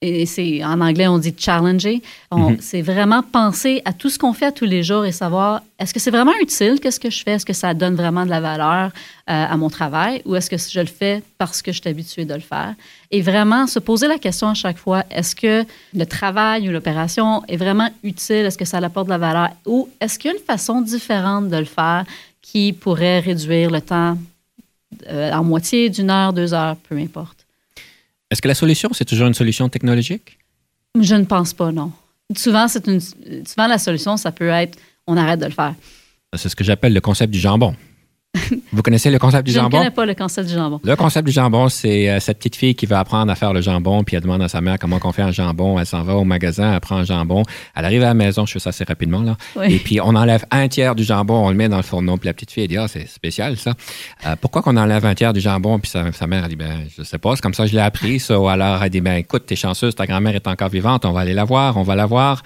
c'est 0.00 0.64
en 0.64 0.80
anglais, 0.80 1.08
on 1.08 1.18
dit 1.18 1.34
challenger. 1.36 2.02
Mhm. 2.32 2.58
C'est 2.60 2.82
vraiment 2.82 3.22
penser 3.22 3.82
à 3.84 3.92
tout 3.92 4.10
ce 4.10 4.18
qu'on 4.18 4.32
fait 4.32 4.46
à 4.46 4.52
tous 4.52 4.64
les 4.64 4.82
jours 4.84 5.04
et 5.04 5.10
savoir 5.10 5.62
est-ce 5.78 5.92
que 5.92 5.98
c'est 5.98 6.12
vraiment 6.12 6.36
utile, 6.40 6.78
qu'est-ce 6.80 7.00
que 7.00 7.10
je 7.10 7.22
fais, 7.22 7.32
est-ce 7.32 7.46
que 7.46 7.52
ça 7.52 7.74
donne 7.74 7.96
vraiment 7.96 8.24
de 8.24 8.30
la 8.30 8.40
valeur 8.40 8.86
euh, 8.86 8.90
à 9.26 9.56
mon 9.56 9.68
travail? 9.68 10.22
Ou 10.24 10.36
est-ce 10.36 10.50
que 10.50 10.56
je 10.56 10.80
le 10.80 10.86
fais 10.86 11.22
parce 11.36 11.62
que 11.62 11.72
je 11.72 11.80
suis 11.80 11.90
habitué 11.90 12.24
de 12.24 12.34
le 12.34 12.40
faire? 12.40 12.74
Et 13.10 13.22
vraiment 13.22 13.66
se 13.66 13.80
poser 13.80 14.06
la 14.06 14.18
question 14.18 14.48
à 14.48 14.54
chaque 14.54 14.78
fois 14.78 15.04
est-ce 15.10 15.34
que 15.34 15.64
le 15.94 16.06
travail 16.06 16.68
ou 16.68 16.72
l'opération 16.72 17.42
est 17.48 17.56
vraiment 17.56 17.88
utile, 18.04 18.46
est-ce 18.46 18.58
que 18.58 18.64
ça 18.64 18.78
apporte 18.78 19.06
de 19.06 19.12
la 19.12 19.18
valeur? 19.18 19.50
Ou 19.66 19.88
est-ce 20.00 20.18
qu'il 20.18 20.30
y 20.30 20.34
a 20.34 20.36
une 20.36 20.44
façon 20.44 20.80
différente 20.80 21.48
de 21.48 21.56
le 21.56 21.64
faire 21.64 22.04
qui 22.40 22.72
pourrait 22.72 23.18
réduire 23.18 23.70
le 23.70 23.80
temps 23.80 24.16
euh, 25.08 25.32
en 25.32 25.42
moitié, 25.42 25.90
d'une 25.90 26.10
heure, 26.10 26.32
deux 26.32 26.54
heures, 26.54 26.76
peu 26.88 26.96
importe? 26.96 27.37
Est-ce 28.30 28.42
que 28.42 28.48
la 28.48 28.54
solution, 28.54 28.90
c'est 28.92 29.04
toujours 29.04 29.26
une 29.26 29.34
solution 29.34 29.68
technologique? 29.68 30.38
Je 31.00 31.14
ne 31.14 31.24
pense 31.24 31.54
pas, 31.54 31.72
non. 31.72 31.92
Souvent, 32.36 32.66
une, 32.86 33.00
souvent 33.00 33.66
la 33.66 33.78
solution, 33.78 34.16
ça 34.16 34.32
peut 34.32 34.48
être 34.48 34.78
on 35.06 35.16
arrête 35.16 35.40
de 35.40 35.46
le 35.46 35.52
faire. 35.52 35.74
C'est 36.36 36.50
ce 36.50 36.56
que 36.56 36.62
j'appelle 36.62 36.92
le 36.92 37.00
concept 37.00 37.32
du 37.32 37.38
jambon. 37.38 37.74
Vous 38.72 38.82
connaissez 38.82 39.10
le 39.10 39.18
concept 39.18 39.46
du 39.46 39.52
jambon? 39.52 39.70
Je 39.70 39.76
ne 39.76 39.80
connais 39.80 39.94
pas 39.94 40.06
le 40.06 40.14
concept 40.14 40.48
du 40.48 40.54
jambon. 40.54 40.80
Le 40.84 40.96
concept 40.96 41.26
du 41.26 41.32
jambon, 41.32 41.68
c'est 41.68 42.10
euh, 42.10 42.20
cette 42.20 42.38
petite 42.38 42.56
fille 42.56 42.74
qui 42.74 42.86
va 42.86 43.00
apprendre 43.00 43.32
à 43.32 43.34
faire 43.34 43.52
le 43.52 43.60
jambon, 43.60 44.04
puis 44.04 44.16
elle 44.16 44.22
demande 44.22 44.42
à 44.42 44.48
sa 44.48 44.60
mère 44.60 44.78
comment 44.78 44.98
on 45.02 45.12
fait 45.12 45.22
un 45.22 45.32
jambon. 45.32 45.78
Elle 45.78 45.86
s'en 45.86 46.02
va 46.02 46.14
au 46.14 46.24
magasin, 46.24 46.74
elle 46.74 46.80
prend 46.80 46.96
un 46.96 47.04
jambon. 47.04 47.42
Elle 47.74 47.84
arrive 47.84 48.02
à 48.02 48.06
la 48.06 48.14
maison, 48.14 48.44
je 48.44 48.52
fais 48.52 48.58
ça 48.58 48.70
assez 48.70 48.84
rapidement, 48.84 49.22
là. 49.22 49.36
Et 49.64 49.78
puis, 49.78 50.00
on 50.00 50.14
enlève 50.14 50.44
un 50.50 50.68
tiers 50.68 50.94
du 50.94 51.04
jambon, 51.04 51.46
on 51.46 51.50
le 51.50 51.56
met 51.56 51.68
dans 51.68 51.78
le 51.78 51.82
fourneau. 51.82 52.16
Puis 52.16 52.26
la 52.26 52.34
petite 52.34 52.50
fille, 52.50 52.64
elle 52.64 52.68
dit, 52.68 52.76
ah, 52.76 52.88
c'est 52.88 53.08
spécial, 53.08 53.56
ça. 53.56 53.72
Euh, 54.26 54.36
pourquoi 54.40 54.62
qu'on 54.62 54.76
enlève 54.76 55.06
un 55.06 55.14
tiers 55.14 55.32
du 55.32 55.40
jambon? 55.40 55.78
Puis 55.78 55.90
sa, 55.90 56.26
mère, 56.26 56.44
elle 56.44 56.50
dit, 56.50 56.56
ben, 56.56 56.84
je 56.96 57.02
sais 57.02 57.18
pas, 57.18 57.34
c'est 57.34 57.42
comme 57.42 57.54
ça 57.54 57.66
je 57.66 57.72
l'ai 57.72 57.80
appris, 57.80 58.20
ça. 58.20 58.38
Ou 58.38 58.48
alors, 58.48 58.82
elle 58.82 58.90
dit, 58.90 59.00
ben, 59.00 59.14
écoute, 59.14 59.44
t'es 59.46 59.56
chanceuse, 59.56 59.94
ta 59.94 60.06
grand-mère 60.06 60.34
est 60.34 60.46
encore 60.46 60.68
vivante, 60.68 61.04
on 61.04 61.12
va 61.12 61.20
aller 61.20 61.34
la 61.34 61.44
voir, 61.44 61.76
on 61.76 61.82
va 61.82 61.94
la 61.94 62.06
voir. 62.06 62.42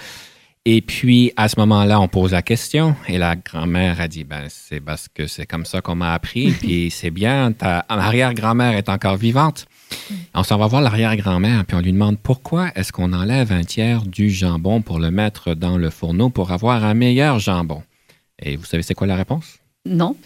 Et 0.65 0.81
puis, 0.81 1.33
à 1.37 1.49
ce 1.49 1.59
moment-là, 1.59 2.01
on 2.01 2.07
pose 2.07 2.31
la 2.31 2.43
question 2.43 2.95
et 3.09 3.19
la 3.19 3.35
grand-mère 3.35 4.01
a 4.01 4.07
dit, 4.07 4.23
ben, 4.23 4.45
c'est 4.49 4.81
parce 4.81 5.09
que 5.09 5.27
c'est 5.27 5.45
comme 5.45 5.65
ça 5.65 5.81
qu'on 5.81 5.97
m'a 5.97 6.15
appris, 6.15 6.53
puis 6.61 6.91
c'est 6.93 7.11
bien, 7.11 7.51
ta 7.51 7.85
arrière-grand-mère 7.89 8.77
est 8.77 8.89
encore 8.89 9.17
vivante. 9.17 9.67
On 10.35 10.45
s'en 10.45 10.59
va 10.59 10.69
voir 10.69 10.81
l'arrière-grand-mère, 10.81 11.65
puis 11.65 11.77
on 11.77 11.81
lui 11.81 11.93
demande 11.93 12.17
pourquoi 12.17 12.71
est-ce 12.77 12.93
qu'on 12.93 13.13
enlève 13.13 13.51
un 13.51 13.65
tiers 13.65 14.03
du 14.03 14.31
jambon 14.31 14.83
pour 14.83 15.01
le 15.01 15.11
mettre 15.11 15.55
dans 15.55 15.77
le 15.77 15.91
fourneau 15.91 16.31
pour 16.31 16.53
avoir 16.53 16.85
un 16.85 16.95
meilleur 16.95 17.41
jambon? 17.41 17.83
Et 18.41 18.55
vous 18.57 18.65
savez 18.65 18.85
c'est 18.85 18.95
quoi 18.95 19.09
la 19.09 19.17
réponse? 19.17 19.59
Non. 19.85 20.17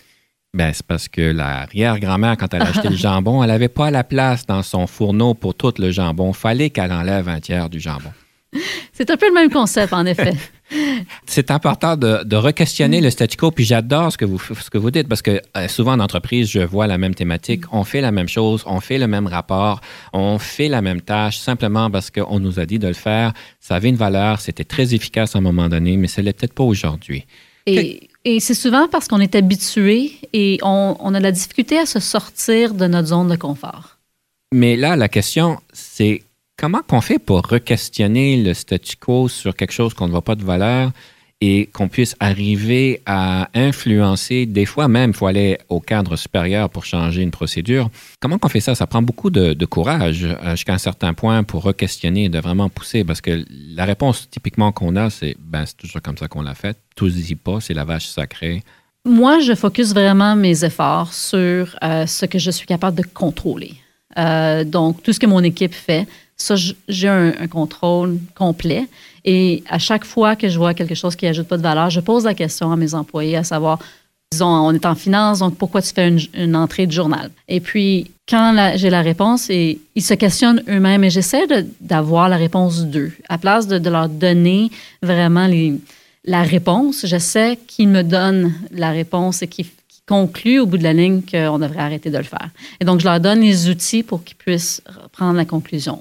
Ben, 0.52 0.72
c'est 0.74 0.86
parce 0.86 1.08
que 1.08 1.22
l'arrière-grand-mère, 1.22 2.36
quand 2.36 2.52
elle 2.52 2.62
a 2.62 2.68
acheté 2.68 2.90
le 2.90 2.96
jambon, 2.96 3.42
elle 3.42 3.48
n'avait 3.48 3.68
pas 3.68 3.90
la 3.90 4.04
place 4.04 4.44
dans 4.44 4.62
son 4.62 4.86
fourneau 4.86 5.32
pour 5.32 5.54
tout 5.54 5.72
le 5.78 5.90
jambon. 5.90 6.34
Fallait 6.34 6.68
qu'elle 6.68 6.92
enlève 6.92 7.28
un 7.28 7.40
tiers 7.40 7.70
du 7.70 7.80
jambon. 7.80 8.12
C'est 8.92 9.10
un 9.10 9.16
peu 9.16 9.28
le 9.28 9.34
même 9.34 9.50
concept, 9.50 9.92
en 9.92 10.06
effet. 10.06 10.34
C'est 11.26 11.50
important 11.50 11.96
de, 11.96 12.24
de 12.24 12.36
re-questionner 12.36 13.00
le 13.00 13.10
statu 13.10 13.36
quo, 13.36 13.50
puis 13.50 13.64
j'adore 13.64 14.10
ce, 14.12 14.18
que 14.18 14.24
vous, 14.24 14.38
ce 14.38 14.68
que 14.68 14.78
vous 14.78 14.90
dites, 14.90 15.08
parce 15.08 15.22
que 15.22 15.40
euh, 15.56 15.68
souvent 15.68 15.92
en 15.92 16.00
entreprise, 16.00 16.50
je 16.50 16.60
vois 16.60 16.86
la 16.86 16.98
même 16.98 17.14
thématique, 17.14 17.64
on 17.72 17.84
fait 17.84 18.00
la 18.00 18.10
même 18.10 18.28
chose, 18.28 18.64
on 18.66 18.80
fait 18.80 18.98
le 18.98 19.06
même 19.06 19.26
rapport, 19.26 19.80
on 20.12 20.38
fait 20.38 20.68
la 20.68 20.82
même 20.82 21.00
tâche, 21.00 21.38
simplement 21.38 21.90
parce 21.90 22.10
qu'on 22.10 22.40
nous 22.40 22.58
a 22.58 22.66
dit 22.66 22.78
de 22.78 22.88
le 22.88 22.94
faire. 22.94 23.32
Ça 23.60 23.76
avait 23.76 23.88
une 23.88 23.96
valeur, 23.96 24.40
c'était 24.40 24.64
très 24.64 24.94
efficace 24.94 25.36
à 25.36 25.38
un 25.38 25.42
moment 25.42 25.68
donné, 25.68 25.96
mais 25.96 26.08
ce 26.08 26.20
n'est 26.20 26.32
peut-être 26.32 26.54
pas 26.54 26.64
aujourd'hui. 26.64 27.24
Et, 27.66 28.08
et 28.24 28.40
c'est 28.40 28.54
souvent 28.54 28.88
parce 28.88 29.08
qu'on 29.08 29.20
est 29.20 29.34
habitué 29.34 30.12
et 30.32 30.58
on, 30.62 30.96
on 30.98 31.14
a 31.14 31.20
la 31.20 31.32
difficulté 31.32 31.78
à 31.78 31.86
se 31.86 32.00
sortir 32.00 32.74
de 32.74 32.86
notre 32.86 33.08
zone 33.08 33.28
de 33.28 33.36
confort. 33.36 33.96
Mais 34.52 34.76
là, 34.76 34.96
la 34.96 35.08
question, 35.08 35.58
c'est 35.72 36.22
Comment 36.58 36.80
qu'on 36.80 37.02
fait 37.02 37.18
pour 37.18 37.42
re-questionner 37.42 38.42
le 38.42 38.54
statu 38.54 38.96
quo 38.96 39.28
sur 39.28 39.54
quelque 39.54 39.72
chose 39.72 39.92
qu'on 39.92 40.06
ne 40.06 40.10
voit 40.10 40.22
pas 40.22 40.36
de 40.36 40.42
valeur 40.42 40.90
et 41.42 41.66
qu'on 41.66 41.88
puisse 41.88 42.16
arriver 42.18 43.02
à 43.04 43.50
influencer, 43.52 44.46
des 44.46 44.64
fois 44.64 44.88
même, 44.88 45.10
il 45.10 45.16
faut 45.16 45.26
aller 45.26 45.58
au 45.68 45.80
cadre 45.80 46.16
supérieur 46.16 46.70
pour 46.70 46.86
changer 46.86 47.20
une 47.20 47.30
procédure. 47.30 47.90
Comment 48.20 48.38
qu'on 48.38 48.48
fait 48.48 48.60
ça? 48.60 48.74
Ça 48.74 48.86
prend 48.86 49.02
beaucoup 49.02 49.28
de, 49.28 49.64
courage 49.66 50.24
euh, 50.24 50.52
jusqu'à 50.52 50.72
un 50.72 50.78
certain 50.78 51.12
point 51.12 51.42
pour 51.42 51.62
re-questionner, 51.62 52.30
de 52.30 52.38
vraiment 52.38 52.70
pousser, 52.70 53.04
parce 53.04 53.20
que 53.20 53.44
la 53.50 53.84
réponse 53.84 54.30
typiquement 54.30 54.72
qu'on 54.72 54.96
a, 54.96 55.10
c'est 55.10 55.36
ben, 55.38 55.66
c'est 55.66 55.76
toujours 55.76 56.00
comme 56.00 56.16
ça 56.16 56.26
qu'on 56.26 56.40
l'a 56.40 56.54
fait. 56.54 56.78
Se 56.98 57.04
dit 57.04 57.34
pas, 57.34 57.60
c'est 57.60 57.74
la 57.74 57.84
vache 57.84 58.06
sacrée. 58.06 58.62
Moi, 59.04 59.40
je 59.40 59.54
focus 59.54 59.92
vraiment 59.92 60.34
mes 60.36 60.64
efforts 60.64 61.12
sur 61.12 61.76
euh, 61.82 62.06
ce 62.06 62.24
que 62.24 62.38
je 62.38 62.50
suis 62.50 62.66
capable 62.66 62.96
de 62.96 63.04
contrôler. 63.06 63.74
Euh, 64.18 64.64
donc, 64.64 65.02
tout 65.02 65.12
ce 65.12 65.20
que 65.20 65.26
mon 65.26 65.42
équipe 65.42 65.74
fait, 65.74 66.06
ça, 66.36 66.54
j'ai 66.88 67.08
un, 67.08 67.32
contrôle 67.48 68.18
complet. 68.34 68.86
Et 69.24 69.64
à 69.68 69.78
chaque 69.78 70.04
fois 70.04 70.36
que 70.36 70.48
je 70.48 70.58
vois 70.58 70.74
quelque 70.74 70.94
chose 70.94 71.16
qui 71.16 71.24
n'ajoute 71.24 71.48
pas 71.48 71.56
de 71.56 71.62
valeur, 71.62 71.90
je 71.90 72.00
pose 72.00 72.24
la 72.24 72.34
question 72.34 72.70
à 72.70 72.76
mes 72.76 72.94
employés, 72.94 73.36
à 73.36 73.44
savoir, 73.44 73.78
disons, 74.30 74.46
on 74.46 74.72
est 74.72 74.86
en 74.86 74.94
finance, 74.94 75.38
donc 75.40 75.56
pourquoi 75.56 75.82
tu 75.82 75.92
fais 75.92 76.14
une, 76.34 76.54
entrée 76.54 76.86
de 76.86 76.92
journal? 76.92 77.30
Et 77.48 77.60
puis, 77.60 78.10
quand 78.28 78.72
j'ai 78.76 78.90
la 78.90 79.02
réponse, 79.02 79.50
et 79.50 79.80
ils 79.94 80.02
se 80.02 80.14
questionnent 80.14 80.62
eux-mêmes, 80.68 81.04
et 81.04 81.10
j'essaie 81.10 81.46
d'avoir 81.80 82.28
la 82.28 82.36
réponse 82.36 82.84
d'eux. 82.84 83.12
À 83.28 83.38
place 83.38 83.66
de, 83.66 83.88
leur 83.88 84.08
donner 84.08 84.70
vraiment 85.02 85.48
la 86.24 86.42
réponse, 86.42 87.06
j'essaie 87.06 87.58
qu'ils 87.66 87.88
me 87.88 88.02
donnent 88.02 88.52
la 88.72 88.90
réponse 88.90 89.42
et 89.42 89.48
qu'ils 89.48 89.66
concluent 90.06 90.60
au 90.60 90.66
bout 90.66 90.78
de 90.78 90.84
la 90.84 90.92
ligne 90.92 91.22
qu'on 91.22 91.58
devrait 91.58 91.80
arrêter 91.80 92.10
de 92.10 92.18
le 92.18 92.24
faire. 92.24 92.50
Et 92.80 92.84
donc, 92.84 93.00
je 93.00 93.04
leur 93.04 93.20
donne 93.20 93.40
les 93.40 93.68
outils 93.68 94.02
pour 94.02 94.22
qu'ils 94.22 94.36
puissent 94.36 94.82
prendre 95.12 95.36
la 95.36 95.44
conclusion. 95.44 96.00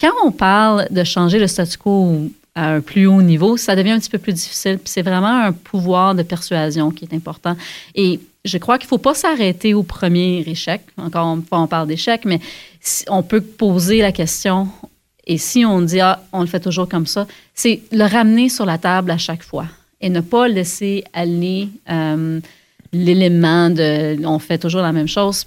Quand 0.00 0.12
on 0.24 0.32
parle 0.32 0.86
de 0.90 1.04
changer 1.04 1.38
le 1.38 1.46
statu 1.46 1.78
quo 1.78 2.30
à 2.54 2.74
un 2.74 2.80
plus 2.80 3.06
haut 3.06 3.22
niveau, 3.22 3.56
ça 3.56 3.74
devient 3.74 3.92
un 3.92 3.98
petit 3.98 4.10
peu 4.10 4.18
plus 4.18 4.32
difficile. 4.32 4.78
Puis 4.78 4.88
c'est 4.88 5.02
vraiment 5.02 5.44
un 5.44 5.52
pouvoir 5.52 6.14
de 6.14 6.22
persuasion 6.22 6.90
qui 6.90 7.04
est 7.04 7.14
important. 7.14 7.56
Et 7.94 8.20
je 8.44 8.58
crois 8.58 8.78
qu'il 8.78 8.86
ne 8.86 8.90
faut 8.90 8.98
pas 8.98 9.14
s'arrêter 9.14 9.74
au 9.74 9.82
premier 9.82 10.44
échec. 10.46 10.82
Encore 10.96 11.26
une 11.34 11.42
fois, 11.42 11.60
on 11.60 11.66
parle 11.66 11.88
d'échec, 11.88 12.24
mais 12.24 12.40
on 13.08 13.22
peut 13.22 13.40
poser 13.40 14.00
la 14.00 14.12
question. 14.12 14.68
Et 15.26 15.38
si 15.38 15.64
on 15.64 15.80
dit, 15.80 16.00
ah, 16.00 16.22
on 16.32 16.40
le 16.40 16.46
fait 16.46 16.60
toujours 16.60 16.88
comme 16.88 17.06
ça, 17.06 17.26
c'est 17.54 17.80
le 17.90 18.04
ramener 18.04 18.48
sur 18.48 18.66
la 18.66 18.78
table 18.78 19.10
à 19.10 19.18
chaque 19.18 19.42
fois 19.42 19.66
et 20.00 20.10
ne 20.10 20.20
pas 20.20 20.48
laisser 20.48 21.02
aller 21.14 21.70
euh, 21.90 22.40
l'élément 22.92 23.70
de 23.70 24.24
on 24.26 24.38
fait 24.38 24.58
toujours 24.58 24.82
la 24.82 24.92
même 24.92 25.08
chose 25.08 25.46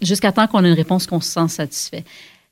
jusqu'à 0.00 0.30
temps 0.30 0.46
qu'on 0.46 0.64
ait 0.64 0.68
une 0.68 0.74
réponse 0.74 1.06
qu'on 1.06 1.20
se 1.20 1.32
sent 1.32 1.48
satisfait. 1.48 2.04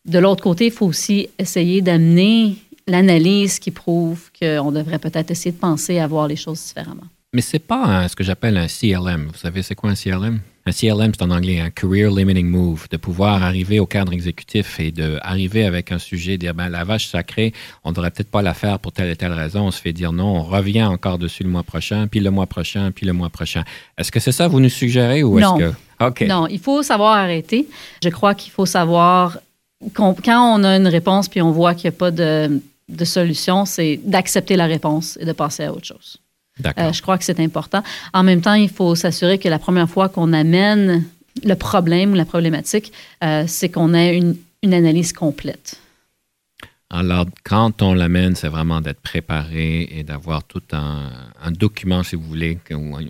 De 0.05 0.19
l'autre 0.19 0.43
côté, 0.43 0.67
il 0.67 0.73
faut 0.73 0.87
aussi 0.87 1.29
essayer 1.39 1.81
d'amener 1.81 2.57
l'analyse 2.87 3.59
qui 3.59 3.71
prouve 3.71 4.31
qu'on 4.39 4.71
devrait 4.73 4.99
peut-être 4.99 5.31
essayer 5.31 5.53
de 5.53 5.57
penser 5.59 5.99
à 5.99 6.07
voir 6.07 6.29
les 6.29 6.37
choses 6.37 6.63
différemment. 6.63 7.05
Mais 7.33 7.41
c'est 7.41 7.59
pas 7.59 7.83
un- 7.85 8.09
ce 8.09 8.15
que 8.15 8.23
j'appelle 8.23 8.57
un 8.57 8.69
CLM. 8.69 9.29
Vous 9.33 9.39
savez, 9.39 9.63
c'est 9.63 9.75
quoi 9.75 9.91
un 9.91 9.95
CLM? 9.95 10.41
Un 10.67 10.73
CLM, 10.73 11.13
c'est 11.15 11.23
en 11.23 11.31
anglais 11.31 11.61
un 11.61 11.69
Career 11.71 12.09
Limiting 12.11 12.47
Move, 12.49 12.87
de 12.91 12.97
pouvoir 12.97 13.43
arriver 13.43 13.81
au 13.81 13.87
cadre 13.87 14.13
exécutif 14.13 14.79
et 14.81 14.93
d'arriver 14.93 15.65
avec 15.65 15.91
un 15.93 15.99
sujet, 15.99 16.39
dire, 16.39 16.55
ben, 16.55 16.69
la 16.69 16.85
vache 16.85 17.07
sacrée, 17.09 17.53
on 17.83 17.91
ne 17.91 17.95
devrait 17.95 18.11
peut-être 18.11 18.31
pas 18.31 18.41
la 18.41 18.55
faire 18.55 18.79
pour 18.79 18.93
telle 18.93 19.11
et 19.11 19.17
telle 19.17 19.33
raison. 19.33 19.67
On 19.67 19.71
se 19.71 19.81
fait 19.81 19.93
dire 19.93 20.13
non, 20.13 20.37
on 20.37 20.43
revient 20.43 20.85
encore 20.85 21.19
dessus 21.19 21.43
le 21.43 21.51
mois 21.51 21.65
prochain, 21.65 22.07
puis 22.07 22.21
le 22.21 22.31
mois 22.31 22.47
prochain, 22.47 22.93
puis 22.93 23.05
le 23.05 23.13
mois 23.13 23.31
prochain. 23.31 23.65
Est-ce 23.99 24.13
que 24.13 24.21
c'est 24.21 24.33
ça 24.33 24.47
que 24.47 24.53
vous 24.53 24.61
nous 24.61 24.69
suggérez 24.71 25.23
ou 25.23 25.39
est-ce 25.39 25.47
Non. 25.47 25.59
que. 25.59 26.25
Non, 26.27 26.47
il 26.49 26.59
faut 26.61 26.83
savoir 26.83 27.17
arrêter. 27.17 27.67
Je 28.03 28.09
crois 28.11 28.35
qu'il 28.35 28.53
faut 28.53 28.67
savoir, 28.67 29.39
quand 29.93 30.17
on 30.29 30.65
a 30.65 30.77
une 30.77 30.89
réponse 30.89 31.29
puis 31.29 31.43
on 31.43 31.51
voit 31.51 31.75
qu'il 31.75 31.91
n'y 31.91 31.97
a 31.97 31.99
pas 31.99 32.11
de, 32.11 32.61
de 32.89 33.05
solution, 33.05 33.65
c'est 33.65 34.01
d'accepter 34.05 34.57
la 34.57 34.67
réponse 34.67 35.19
et 35.21 35.25
de 35.25 35.33
passer 35.33 35.65
à 35.65 35.73
autre 35.73 35.87
chose. 35.87 36.19
D'accord. 36.61 36.85
Euh, 36.85 36.93
je 36.93 37.03
crois 37.03 37.19
que 37.19 37.25
c'est 37.25 37.41
important. 37.41 37.83
En 38.13 38.23
même 38.23 38.41
temps, 38.41 38.55
il 38.55 38.69
faut 38.69 38.95
s'assurer 38.95 39.39
que 39.39 39.49
la 39.49 39.59
première 39.59 39.89
fois 39.89 40.09
qu'on 40.09 40.33
amène 40.33 41.05
le 41.43 41.55
problème 41.55 42.13
ou 42.13 42.15
la 42.15 42.25
problématique, 42.25 42.93
euh, 43.25 43.45
c'est 43.49 43.69
qu'on 43.69 43.93
ait 43.93 44.17
une, 44.17 44.37
une 44.63 44.73
analyse 44.73 45.13
complète. 45.13 45.79
Alors, 46.97 47.27
quand 47.43 47.83
on 47.83 47.93
l'amène, 47.93 48.37
c'est 48.37 48.49
vraiment 48.49 48.81
d'être 48.81 49.01
préparé 49.01 49.89
et 49.91 50.05
d'avoir 50.05 50.45
tout 50.45 50.63
un, 50.73 51.11
un 51.43 51.51
document, 51.51 52.05
si 52.05 52.15
vous 52.15 52.23
voulez, 52.23 52.59
ou 52.71 52.97
un, 52.97 53.03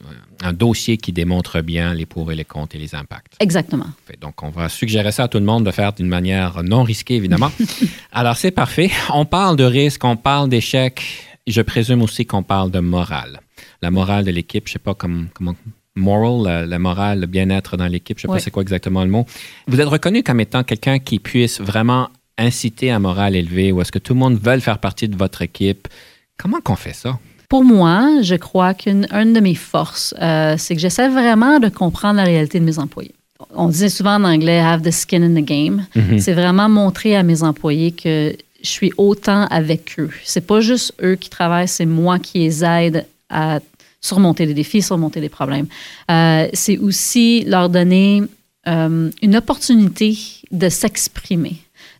un 0.43 0.53
dossier 0.55 0.97
qui 0.97 1.13
démontre 1.13 1.61
bien 1.61 1.93
les 1.93 2.07
pour 2.07 2.33
et 2.33 2.35
les 2.35 2.47
contre 2.47 2.77
et 2.77 2.79
les 2.79 2.95
impacts. 2.95 3.35
Exactement. 3.41 3.87
Donc, 4.23 4.43
on 4.43 4.49
va 4.49 4.71
suggérer 4.71 5.13
ça 5.13 5.25
à 5.25 5.29
tout 5.29 5.39
le 5.39 5.45
monde 5.45 5.67
de 5.67 5.71
faire 5.71 5.93
d'une 5.93 6.09
manière 6.09 6.63
non 6.63 6.83
risquée, 6.83 7.17
évidemment. 7.17 7.53
Alors, 8.13 8.37
c'est 8.39 8.53
parfait. 8.53 8.91
On 9.13 9.27
parle 9.27 9.57
de 9.57 9.65
risque, 9.65 10.03
on 10.05 10.17
parle 10.17 10.49
d'échec. 10.49 11.03
Je 11.47 11.61
présume 11.61 12.01
aussi 12.01 12.25
qu'on 12.25 12.43
parle 12.43 12.71
de 12.71 12.81
morale. 12.81 13.41
La 13.83 13.91
morale 13.91 14.25
de 14.25 14.31
l'équipe, 14.31 14.67
je 14.67 14.73
sais 14.73 14.79
pas 14.79 14.95
comment, 14.95 15.25
comment 15.35 15.55
moral, 15.95 16.43
la, 16.47 16.67
la 16.67 16.79
morale, 16.79 17.21
le 17.21 17.27
bien-être 17.27 17.77
dans 17.77 17.87
l'équipe, 17.87 18.17
je 18.19 18.23
sais 18.23 18.29
Oui. 18.29 18.37
pas 18.39 18.41
c'est 18.41 18.51
quoi 18.51 18.63
exactement 18.63 19.05
le 19.05 19.11
mot. 19.11 19.27
Vous 19.69 19.79
êtes 19.79 19.87
reconnu 19.89 20.23
comme 20.23 20.41
étant 20.41 20.65
quelqu'un 20.65 20.99
qui 20.99 21.19
puisse 21.19 21.61
vraiment 21.61 22.09
inciter 22.39 22.91
à 22.91 22.99
morale 22.99 23.37
élevée 23.37 23.73
ou 23.73 23.81
est-ce 23.81 23.93
que 23.93 23.99
tout 23.99 24.15
le 24.15 24.19
monde 24.19 24.39
veut 24.41 24.59
faire 24.61 24.79
partie 24.79 25.09
de 25.09 25.17
votre 25.17 25.43
équipe? 25.43 25.89
Comment 26.37 26.61
qu'on 26.61 26.77
fait 26.77 26.95
ça? 26.95 27.19
Pour 27.49 27.65
moi, 27.65 28.23
je 28.23 28.35
crois 28.35 28.75
qu'une 28.75 29.07
une 29.13 29.33
de 29.33 29.41
mes 29.41 29.55
forces, 29.55 30.15
euh, 30.21 30.57
c'est 30.59 30.75
que 30.75 30.81
j'essaie 30.81 31.09
vraiment 31.09 31.61
de 31.61 31.69
comprendre 31.69 32.17
la 32.17 32.25
réalité 32.25 32.59
de 32.59 32.65
mes 32.65 32.79
employés. 32.79 33.15
On 33.55 33.69
disait 33.69 33.89
souvent 33.89 34.15
en 34.15 34.25
anglais 34.25 34.59
have 34.59 34.83
the 34.83 34.91
skin 34.91 35.23
in 35.23 35.41
the 35.41 35.45
game. 35.45 35.87
Mhm. 35.95 36.19
C'est 36.19 36.33
vraiment 36.33 36.69
montrer 36.69 37.17
à 37.17 37.23
mes 37.23 37.43
employés 37.43 37.93
que 37.93 38.35
je 38.63 38.69
suis 38.69 38.93
autant 38.97 39.47
avec 39.51 39.99
eux. 39.99 40.11
C'est 40.25 40.47
pas 40.47 40.61
juste 40.61 40.95
eux 41.03 41.17
qui 41.17 41.29
travaillent, 41.29 41.69
c'est 41.69 41.87
moi 41.87 42.19
qui 42.19 42.39
les 42.39 42.65
aide 42.65 43.07
à 43.29 43.61
surmonter 44.01 44.47
des 44.47 44.55
défis, 44.55 44.83
surmonter 44.83 45.21
des 45.21 45.29
problèmes. 45.29 45.67
Euh, 46.11 46.49
c'est 46.53 46.79
aussi 46.79 47.45
leur 47.47 47.69
donner 47.69 48.23
euh, 48.67 49.11
une 49.23 49.37
opportunité 49.37 50.17
de 50.51 50.69
s'exprimer. 50.69 51.57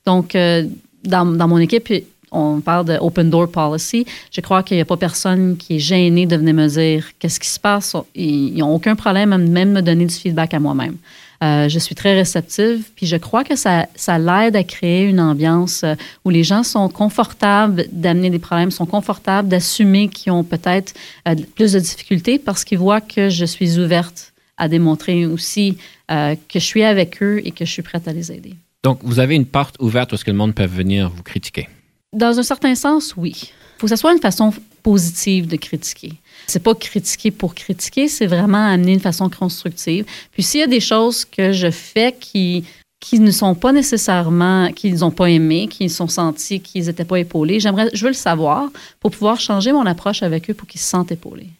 Donc, 0.07 0.35
euh, 0.35 0.65
dans, 1.05 1.27
dans 1.27 1.49
mon 1.49 1.59
équipe, 1.59 1.93
on 2.35 2.61
parle 2.61 2.87
de 2.87 2.99
open 3.01 3.31
door 3.31 3.49
policy. 3.49 4.05
Je 4.31 4.41
crois 4.41 4.63
qu'il 4.63 4.77
n'y 4.77 4.81
a 4.81 4.85
pas 4.85 4.97
personne 4.97 5.57
qui 5.57 5.77
est 5.77 5.79
gêné 5.79 6.27
de 6.27 6.37
venir 6.37 6.55
me 6.55 6.67
dire 6.67 7.07
qu'est-ce 7.19 7.41
qui 7.41 7.49
se 7.49 7.61
passe. 7.61 7.97
Ils 8.15 8.57
n'ont 8.57 8.75
aucun 8.75 8.97
problème 8.97 9.33
à 9.33 9.39
même 9.39 9.73
me 9.73 9.83
donner 9.83 10.07
du 10.07 10.15
feedback 10.15 10.55
à 10.55 10.61
moi-même. 10.61 10.97
Euh, 11.43 11.69
je 11.69 11.79
suis 11.79 11.95
très 11.95 12.15
réceptive, 12.15 12.85
puis 12.97 13.07
je 13.07 13.17
crois 13.17 13.45
que 13.45 13.55
ça, 13.55 13.87
ça 13.95 14.19
l'aide 14.19 14.57
à 14.57 14.63
créer 14.63 15.05
une 15.05 15.21
ambiance 15.21 15.83
euh, 15.85 15.95
où 16.25 16.31
les 16.31 16.43
gens 16.43 16.63
sont 16.63 16.89
confortables 16.89 17.87
d'amener 17.93 18.31
des 18.31 18.39
problèmes, 18.39 18.71
sont 18.71 18.87
confortables 18.87 19.49
d'assumer 19.49 20.09
qu'ils 20.09 20.33
ont 20.33 20.45
peut-être 20.45 20.95
euh, 21.29 21.35
plus 21.55 21.73
de 21.73 21.81
difficultés 21.81 22.39
parce 22.39 22.65
qu'ils 22.65 22.79
voient 22.79 23.03
que 23.03 23.29
je 23.29 23.45
suis 23.45 23.79
ouverte 23.79 24.33
à 24.57 24.69
démontrer 24.69 25.27
aussi 25.27 25.77
euh, 26.11 26.35
que 26.49 26.59
je 26.61 26.65
suis 26.65 26.85
avec 26.85 27.23
eux 27.23 27.43
et 27.45 27.51
que 27.51 27.65
je 27.65 27.71
suis 27.71 27.83
prête 27.83 28.07
à 28.09 28.13
les 28.13 28.31
aider. 28.33 28.55
Donc, 28.85 29.01
vous 29.03 29.19
avez 29.19 29.35
une 29.35 29.47
porte 29.47 29.77
ouverte 29.81 30.13
où 30.13 30.17
ce 30.17 30.25
que 30.25 30.31
le 30.31 30.37
monde 30.37 30.55
peut 30.55 30.67
venir 30.67 31.09
vous 31.09 31.23
critiquer? 31.23 31.69
Dans 32.13 32.39
un 32.39 32.43
certain 32.43 32.75
sens, 32.75 33.15
oui. 33.17 33.33
Il 33.45 33.81
faut 33.81 33.87
que 33.87 33.91
ce 33.91 33.97
soit 33.97 34.13
une 34.13 34.21
façon 34.21 34.53
positive 34.83 35.49
de 35.49 35.57
critiquer. 35.57 36.13
C'est 36.47 36.63
pas 36.63 36.75
critiquer 36.75 37.31
pour 37.31 37.55
critiquer, 37.55 38.07
c'est 38.09 38.27
vraiment 38.27 38.65
amener 38.67 38.93
une 38.93 39.01
façon 39.01 39.31
constructive. 39.31 40.05
Puis 40.31 40.43
s'il 40.43 40.61
y 40.61 40.63
a 40.63 40.69
des 40.69 40.81
choses 40.81 41.25
que 41.25 41.51
je 41.53 41.71
fais 41.71 42.15
qui 42.19 42.65
qui 43.01 43.21
ne 43.21 43.31
sont 43.31 43.55
pas 43.55 43.73
nécessairement, 43.73 44.73
qu'ils 44.73 45.01
n'ont 45.01 45.11
pas 45.11 45.29
aimé, 45.29 45.69
qu'ils 45.69 45.91
sont 45.91 46.09
sentis 46.09 46.61
qu'ils 46.61 46.87
n'étaient 46.87 47.05
pas 47.05 47.19
épaulés, 47.19 47.61
j'aimerais, 47.61 47.91
je 47.93 48.03
veux 48.03 48.11
le 48.11 48.15
savoir 48.15 48.71
pour 48.99 49.11
pouvoir 49.11 49.39
changer 49.39 49.73
mon 49.73 49.85
approche 49.85 50.23
avec 50.23 50.49
eux 50.49 50.55
pour 50.55 50.67
qu'ils 50.67 50.81
se 50.81 50.89
sentent 50.89 51.13
épaulés. 51.13 51.51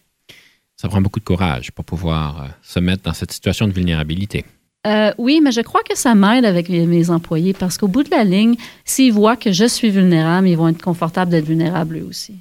Ça 0.75 0.87
prend 0.87 1.01
beaucoup 1.01 1.19
de 1.19 1.25
courage 1.25 1.71
pour 1.71 1.85
pouvoir 1.85 2.41
euh, 2.41 2.47
se 2.63 2.79
mettre 2.79 3.03
dans 3.03 3.13
cette 3.13 3.31
situation 3.31 3.67
de 3.67 3.73
vulnérabilité. 3.73 4.43
Euh, 4.85 5.11
oui, 5.17 5.41
mais 5.43 5.51
je 5.51 5.61
crois 5.61 5.81
que 5.83 5.97
ça 5.97 6.13
m'aide 6.15 6.45
avec 6.45 6.69
mes, 6.69 6.85
mes 6.85 7.09
employés 7.09 7.53
parce 7.53 7.77
qu'au 7.77 7.87
bout 7.87 8.03
de 8.03 8.11
la 8.11 8.23
ligne, 8.23 8.55
s'ils 8.83 9.11
voient 9.11 9.35
que 9.35 9.51
je 9.51 9.65
suis 9.65 9.89
vulnérable, 9.89 10.47
ils 10.47 10.55
vont 10.55 10.67
être 10.67 10.81
confortables 10.81 11.31
d'être 11.31 11.45
vulnérables 11.45 11.97
eux 11.97 12.05
aussi. 12.07 12.35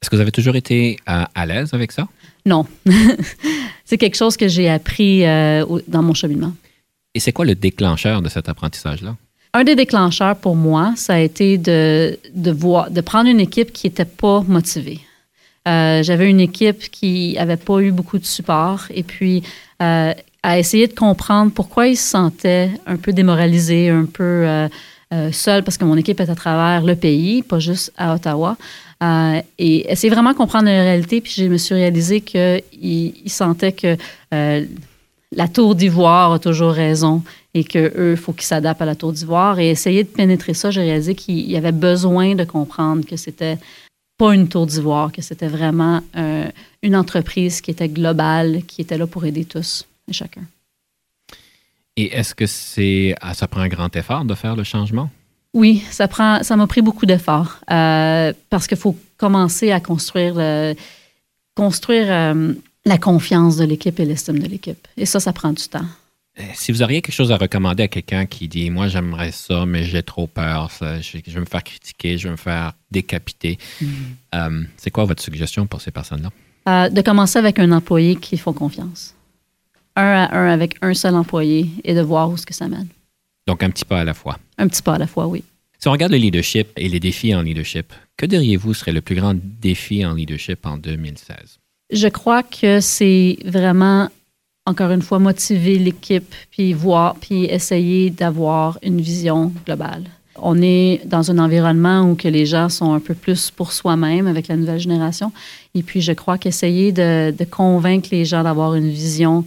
Est-ce 0.00 0.10
que 0.10 0.16
vous 0.16 0.22
avez 0.22 0.32
toujours 0.32 0.56
été 0.56 0.98
euh, 1.08 1.24
à 1.34 1.46
l'aise 1.46 1.74
avec 1.74 1.92
ça? 1.92 2.08
Non. 2.46 2.66
c'est 3.84 3.98
quelque 3.98 4.16
chose 4.16 4.36
que 4.36 4.48
j'ai 4.48 4.68
appris 4.68 5.26
euh, 5.26 5.64
dans 5.88 6.02
mon 6.02 6.14
cheminement. 6.14 6.52
Et 7.14 7.20
c'est 7.20 7.32
quoi 7.32 7.44
le 7.44 7.54
déclencheur 7.54 8.22
de 8.22 8.28
cet 8.28 8.48
apprentissage-là? 8.48 9.16
Un 9.52 9.62
des 9.62 9.76
déclencheurs 9.76 10.36
pour 10.36 10.56
moi, 10.56 10.94
ça 10.96 11.14
a 11.14 11.18
été 11.20 11.58
de, 11.58 12.18
de, 12.34 12.50
voir, 12.50 12.90
de 12.90 13.00
prendre 13.00 13.30
une 13.30 13.40
équipe 13.40 13.72
qui 13.72 13.86
n'était 13.86 14.04
pas 14.04 14.40
motivée. 14.40 15.00
Euh, 15.68 16.02
J'avais 16.02 16.28
une 16.28 16.40
équipe 16.40 16.90
qui 16.90 17.34
n'avait 17.34 17.56
pas 17.56 17.78
eu 17.80 17.92
beaucoup 17.92 18.18
de 18.18 18.24
support 18.26 18.86
et 18.90 19.02
puis 19.02 19.42
euh, 19.80 20.12
à 20.44 20.58
essayer 20.58 20.86
de 20.86 20.94
comprendre 20.94 21.50
pourquoi 21.50 21.88
ils 21.88 21.96
se 21.96 22.10
sentaient 22.10 22.70
un 22.86 22.96
peu 22.96 23.14
démoralisés, 23.14 23.88
un 23.88 24.04
peu 24.04 24.22
euh, 24.22 24.68
euh, 25.14 25.32
seuls, 25.32 25.64
parce 25.64 25.78
que 25.78 25.86
mon 25.86 25.96
équipe 25.96 26.20
est 26.20 26.28
à 26.28 26.34
travers 26.34 26.82
le 26.84 26.94
pays, 26.96 27.42
pas 27.42 27.58
juste 27.60 27.92
à 27.96 28.14
Ottawa. 28.14 28.58
Euh, 29.02 29.40
et 29.58 29.90
essayer 29.90 30.12
vraiment 30.12 30.32
de 30.32 30.36
comprendre 30.36 30.66
la 30.66 30.82
réalité. 30.82 31.22
Puis 31.22 31.32
je 31.38 31.44
me 31.44 31.56
suis 31.56 31.74
réalisé 31.74 32.20
qu'ils 32.20 32.62
ils 32.72 33.30
sentaient 33.30 33.72
que 33.72 33.96
euh, 34.34 34.66
la 35.32 35.48
tour 35.48 35.74
d'ivoire 35.74 36.32
a 36.32 36.38
toujours 36.38 36.72
raison 36.72 37.22
et 37.54 37.64
que 37.64 37.92
eux, 37.96 38.12
il 38.12 38.16
faut 38.18 38.34
qu'ils 38.34 38.44
s'adaptent 38.44 38.82
à 38.82 38.86
la 38.86 38.96
tour 38.96 39.12
d'ivoire. 39.12 39.58
Et 39.58 39.70
essayer 39.70 40.04
de 40.04 40.08
pénétrer 40.08 40.52
ça, 40.52 40.70
j'ai 40.70 40.82
réalisé 40.82 41.14
qu'il 41.14 41.50
y 41.50 41.56
avait 41.56 41.72
besoin 41.72 42.34
de 42.34 42.44
comprendre 42.44 43.06
que 43.06 43.16
c'était 43.16 43.56
pas 44.18 44.34
une 44.34 44.48
tour 44.48 44.66
d'ivoire, 44.66 45.10
que 45.10 45.22
c'était 45.22 45.48
vraiment 45.48 46.02
une 46.82 46.96
entreprise 46.96 47.62
qui 47.62 47.70
était 47.70 47.88
globale, 47.88 48.62
qui 48.66 48.82
était 48.82 48.98
là 48.98 49.06
pour 49.06 49.24
aider 49.24 49.46
tous 49.46 49.86
et 50.08 50.12
chacun. 50.12 50.42
Et 51.96 52.12
est-ce 52.12 52.34
que 52.34 52.46
c'est, 52.46 53.14
ah, 53.20 53.34
ça 53.34 53.46
prend 53.46 53.60
un 53.60 53.68
grand 53.68 53.94
effort 53.96 54.24
de 54.24 54.34
faire 54.34 54.56
le 54.56 54.64
changement? 54.64 55.10
Oui, 55.52 55.84
ça 55.90 56.08
prend, 56.08 56.42
ça 56.42 56.56
m'a 56.56 56.66
pris 56.66 56.82
beaucoup 56.82 57.06
d'efforts 57.06 57.60
euh, 57.70 58.32
parce 58.50 58.66
qu'il 58.66 58.76
faut 58.76 58.98
commencer 59.16 59.70
à 59.70 59.78
construire, 59.78 60.34
le- 60.36 60.74
construire 61.54 62.06
euh, 62.10 62.52
la 62.84 62.98
confiance 62.98 63.56
de 63.56 63.64
l'équipe 63.64 63.98
et 64.00 64.04
l'estime 64.04 64.40
de 64.40 64.48
l'équipe. 64.48 64.88
Et 64.96 65.06
ça, 65.06 65.20
ça 65.20 65.32
prend 65.32 65.52
du 65.52 65.62
temps. 65.68 65.86
Euh, 66.40 66.42
Si 66.54 66.72
vous 66.72 66.82
auriez 66.82 67.00
quelque 67.00 67.14
chose 67.14 67.30
à 67.30 67.36
recommander 67.36 67.84
à 67.84 67.88
quelqu'un 67.88 68.26
qui 68.26 68.48
dit 68.48 68.68
Moi, 68.70 68.88
j'aimerais 68.88 69.30
ça, 69.30 69.64
mais 69.64 69.84
j'ai 69.84 70.02
trop 70.02 70.26
peur, 70.26 70.72
ça, 70.72 71.00
je, 71.00 71.18
je 71.24 71.32
vais 71.32 71.40
me 71.40 71.46
faire 71.46 71.62
critiquer, 71.62 72.18
je 72.18 72.24
vais 72.26 72.32
me 72.32 72.36
faire 72.36 72.72
décapiter, 72.90 73.56
euh, 74.34 74.64
c'est 74.76 74.90
quoi 74.90 75.04
votre 75.04 75.22
suggestion 75.22 75.68
pour 75.68 75.80
ces 75.80 75.92
personnes-là? 75.92 76.88
De 76.90 77.00
commencer 77.02 77.38
avec 77.38 77.60
un 77.60 77.70
employé 77.70 78.16
qui 78.16 78.36
font 78.38 78.52
confiance. 78.54 79.14
Un 79.96 80.02
à 80.02 80.36
un 80.36 80.48
avec 80.52 80.76
un 80.82 80.94
seul 80.94 81.14
employé 81.14 81.68
et 81.84 81.94
de 81.94 82.00
voir 82.00 82.30
où 82.30 82.36
ce 82.36 82.46
que 82.46 82.54
ça 82.54 82.68
mène. 82.68 82.88
Donc, 83.46 83.62
un 83.62 83.70
petit 83.70 83.84
pas 83.84 84.00
à 84.00 84.04
la 84.04 84.14
fois. 84.14 84.38
Un 84.58 84.68
petit 84.68 84.82
pas 84.82 84.94
à 84.94 84.98
la 84.98 85.06
fois, 85.06 85.26
oui. 85.26 85.44
Si 85.78 85.88
on 85.88 85.92
regarde 85.92 86.12
le 86.12 86.18
leadership 86.18 86.68
et 86.76 86.88
les 86.88 86.98
défis 86.98 87.34
en 87.34 87.42
leadership, 87.42 87.92
que 88.16 88.26
diriez-vous 88.26 88.74
serait 88.74 88.92
le 88.92 89.02
plus 89.02 89.14
grand 89.16 89.34
défi 89.34 90.04
en 90.04 90.14
leadership 90.14 90.64
en 90.66 90.78
2016? 90.78 91.58
Je 91.90 92.08
crois 92.08 92.42
que 92.42 92.80
c'est 92.80 93.36
vraiment, 93.44 94.08
encore 94.66 94.90
une 94.90 95.02
fois, 95.02 95.18
motiver 95.18 95.78
l'équipe, 95.78 96.34
puis 96.50 96.72
voir, 96.72 97.16
puis 97.16 97.44
essayer 97.44 98.10
d'avoir 98.10 98.78
une 98.82 99.00
vision 99.00 99.52
globale. 99.66 100.04
On 100.36 100.60
est 100.62 101.02
dans 101.04 101.30
un 101.30 101.38
environnement 101.38 102.10
où 102.10 102.14
que 102.16 102.28
les 102.28 102.46
gens 102.46 102.68
sont 102.68 102.94
un 102.94 103.00
peu 103.00 103.14
plus 103.14 103.50
pour 103.50 103.70
soi-même 103.70 104.26
avec 104.26 104.48
la 104.48 104.56
nouvelle 104.56 104.80
génération. 104.80 105.32
Et 105.74 105.82
puis, 105.82 106.00
je 106.00 106.12
crois 106.12 106.38
qu'essayer 106.38 106.92
de, 106.92 107.30
de 107.30 107.44
convaincre 107.44 108.08
les 108.10 108.24
gens 108.24 108.42
d'avoir 108.42 108.74
une 108.74 108.88
vision 108.90 109.44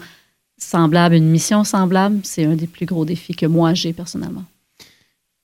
semblable, 0.58 1.16
une 1.16 1.30
mission 1.30 1.64
semblable, 1.64 2.20
c'est 2.24 2.46
un 2.46 2.56
des 2.56 2.68
plus 2.68 2.86
gros 2.86 3.06
défis 3.06 3.36
que 3.36 3.46
moi 3.46 3.74
j'ai 3.74 3.94
personnellement. 3.94 4.44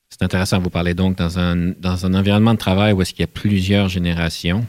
C'est 0.09 0.23
intéressant, 0.23 0.59
vous 0.59 0.69
parlez 0.69 0.93
donc 0.93 1.17
dans 1.17 1.39
un, 1.39 1.73
dans 1.79 2.05
un 2.05 2.13
environnement 2.13 2.53
de 2.53 2.59
travail 2.59 2.93
où 2.93 3.01
est-ce 3.01 3.13
qu'il 3.13 3.21
y 3.21 3.23
a 3.23 3.27
plusieurs 3.27 3.89
générations. 3.89 4.65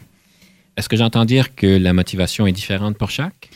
Est-ce 0.76 0.88
que 0.88 0.96
j'entends 0.96 1.24
dire 1.24 1.54
que 1.54 1.66
la 1.66 1.92
motivation 1.92 2.46
est 2.46 2.52
différente 2.52 2.96
pour 2.96 3.10
chaque? 3.10 3.50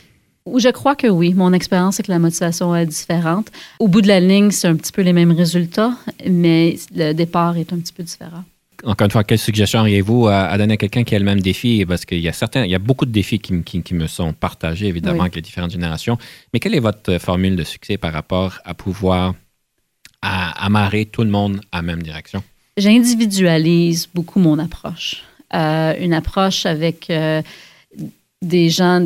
Je 0.57 0.69
crois 0.69 0.95
que 0.95 1.07
oui. 1.07 1.33
Mon 1.33 1.53
expérience, 1.53 1.95
c'est 1.95 2.03
que 2.03 2.11
la 2.11 2.19
motivation 2.19 2.75
est 2.75 2.85
différente. 2.85 3.51
Au 3.79 3.87
bout 3.87 4.01
de 4.01 4.07
la 4.07 4.19
ligne, 4.19 4.51
c'est 4.51 4.67
un 4.67 4.75
petit 4.75 4.91
peu 4.91 5.01
les 5.01 5.13
mêmes 5.13 5.31
résultats, 5.31 5.93
mais 6.27 6.77
le 6.95 7.13
départ 7.13 7.57
est 7.57 7.73
un 7.73 7.77
petit 7.79 7.93
peu 7.93 8.03
différent. 8.03 8.43
Encore 8.83 9.05
une 9.05 9.11
fois, 9.11 9.23
quelle 9.23 9.39
suggestion 9.39 9.81
auriez-vous 9.81 10.27
à, 10.27 10.57
donner 10.57 10.73
à 10.73 10.77
quelqu'un 10.77 11.03
qui 11.03 11.15
a 11.15 11.19
le 11.19 11.25
même 11.25 11.41
défi? 11.41 11.85
Parce 11.85 12.05
qu'il 12.05 12.19
y 12.19 12.27
a 12.27 12.33
certains, 12.33 12.65
il 12.65 12.71
y 12.71 12.75
a 12.75 12.79
beaucoup 12.79 13.05
de 13.05 13.11
défis 13.11 13.39
qui, 13.39 13.61
qui, 13.63 13.93
me 13.93 14.07
sont 14.07 14.33
partagés, 14.33 14.87
évidemment, 14.87 15.21
avec 15.21 15.35
les 15.35 15.41
différentes 15.41 15.71
générations. 15.71 16.17
Mais 16.53 16.59
quelle 16.59 16.75
est 16.75 16.79
votre 16.79 17.17
formule 17.17 17.55
de 17.55 17.63
succès 17.63 17.97
par 17.97 18.13
rapport 18.13 18.59
à 18.65 18.73
pouvoir 18.73 19.35
amarrer 20.21 21.05
tout 21.05 21.23
le 21.23 21.29
monde 21.29 21.61
à 21.71 21.77
la 21.77 21.81
même 21.83 22.03
direction? 22.03 22.43
J'individualise 22.77 24.07
beaucoup 24.13 24.39
mon 24.39 24.57
approche. 24.59 25.23
Euh, 25.53 25.95
une 25.99 26.13
approche 26.13 26.65
avec 26.65 27.09
euh, 27.09 27.41
des 28.41 28.69
gens 28.69 29.05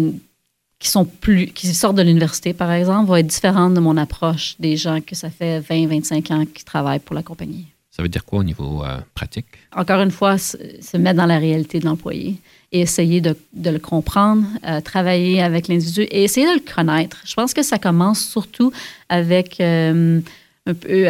qui 0.77 0.89
sont 0.89 1.05
plus 1.05 1.47
qui 1.47 1.67
sortent 1.67 1.95
de 1.95 2.01
l'université 2.01 2.53
par 2.53 2.69
exemple 2.73 3.09
va 3.09 3.21
être 3.21 3.27
différente 3.27 3.73
de 3.73 3.79
mon 3.79 3.95
approche 3.95 4.55
des 4.59 4.75
gens 4.75 4.99
que 4.99 5.15
ça 5.15 5.29
fait 5.29 5.61
20 5.61 5.87
25 5.87 6.31
ans 6.31 6.45
qui 6.45 6.65
travaillent 6.65 6.99
pour 6.99 7.15
la 7.15 7.23
compagnie. 7.23 7.67
Ça 7.95 8.01
veut 8.01 8.09
dire 8.09 8.25
quoi 8.25 8.39
au 8.39 8.43
niveau 8.43 8.83
euh, 8.83 8.97
pratique? 9.13 9.45
Encore 9.75 10.01
une 10.01 10.11
fois, 10.11 10.37
se, 10.37 10.97
mettre 10.97 11.17
dans 11.17 11.27
la 11.27 11.37
réalité 11.37 11.79
de 11.79 11.85
l'employé 11.85 12.37
et 12.71 12.81
essayer 12.81 13.21
de, 13.21 13.35
le 13.63 13.77
comprendre, 13.77 14.47
travailler 14.83 15.43
avec 15.43 15.67
l'individu 15.67 16.01
et 16.01 16.23
essayer 16.23 16.47
de 16.47 16.53
le 16.53 16.73
connaître. 16.73 17.17
Je 17.23 17.35
pense 17.35 17.53
que 17.53 17.61
ça 17.61 17.77
commence 17.77 18.19
surtout 18.19 18.71
avec 19.09 19.61
un 19.61 20.23
peu 20.65 21.05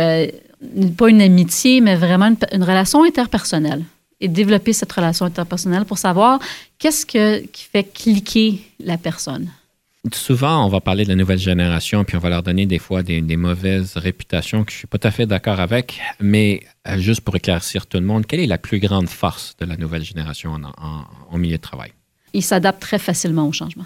pas 0.97 1.09
une 1.09 1.21
amitié, 1.21 1.79
mais 1.79 1.95
vraiment 1.95 2.35
une 2.51 2.63
relation 2.63 3.03
interpersonnelle 3.05 3.83
et 4.19 4.27
développer 4.27 4.73
cette 4.73 4.91
relation 4.91 5.25
interpersonnelle 5.25 5.85
pour 5.85 5.97
savoir 5.97 6.39
qu'est-ce 6.79 7.05
que, 7.05 7.45
qui 7.47 7.63
fait 7.63 7.83
cliquer 7.83 8.61
la 8.79 8.97
personne. 8.97 9.49
Souvent, 10.11 10.65
on 10.65 10.67
va 10.67 10.81
parler 10.81 11.05
de 11.05 11.09
la 11.09 11.15
nouvelle 11.15 11.39
génération, 11.39 12.03
puis 12.03 12.17
on 12.17 12.19
va 12.19 12.27
leur 12.27 12.43
donner 12.43 12.65
des 12.65 12.79
fois 12.79 13.03
des, 13.03 13.21
mauvaises 13.37 13.95
réputations 13.95 14.65
que 14.65 14.71
je 14.71 14.77
suis 14.79 14.87
pas 14.87 14.97
tout 14.97 15.07
à 15.07 15.11
fait 15.11 15.25
d'accord 15.25 15.61
avec. 15.61 16.01
Mais 16.19 16.61
euh, 16.89 16.97
juste 16.97 17.21
pour 17.21 17.37
éclaircir 17.37 17.87
tout 17.87 17.99
le 17.99 18.05
monde, 18.05 18.25
quelle 18.25 18.41
est 18.41 18.47
la 18.47 18.57
plus 18.57 18.79
grande 18.79 19.07
force 19.07 19.55
de 19.59 19.65
la 19.65 19.77
nouvelle 19.77 20.03
génération 20.03 20.51
en, 20.51 21.37
milieu 21.37 21.55
de 21.55 21.61
travail? 21.61 21.93
Ils 22.33 22.43
s'adaptent 22.43 22.81
très 22.81 22.99
facilement 22.99 23.47
au 23.47 23.53
changement. 23.53 23.85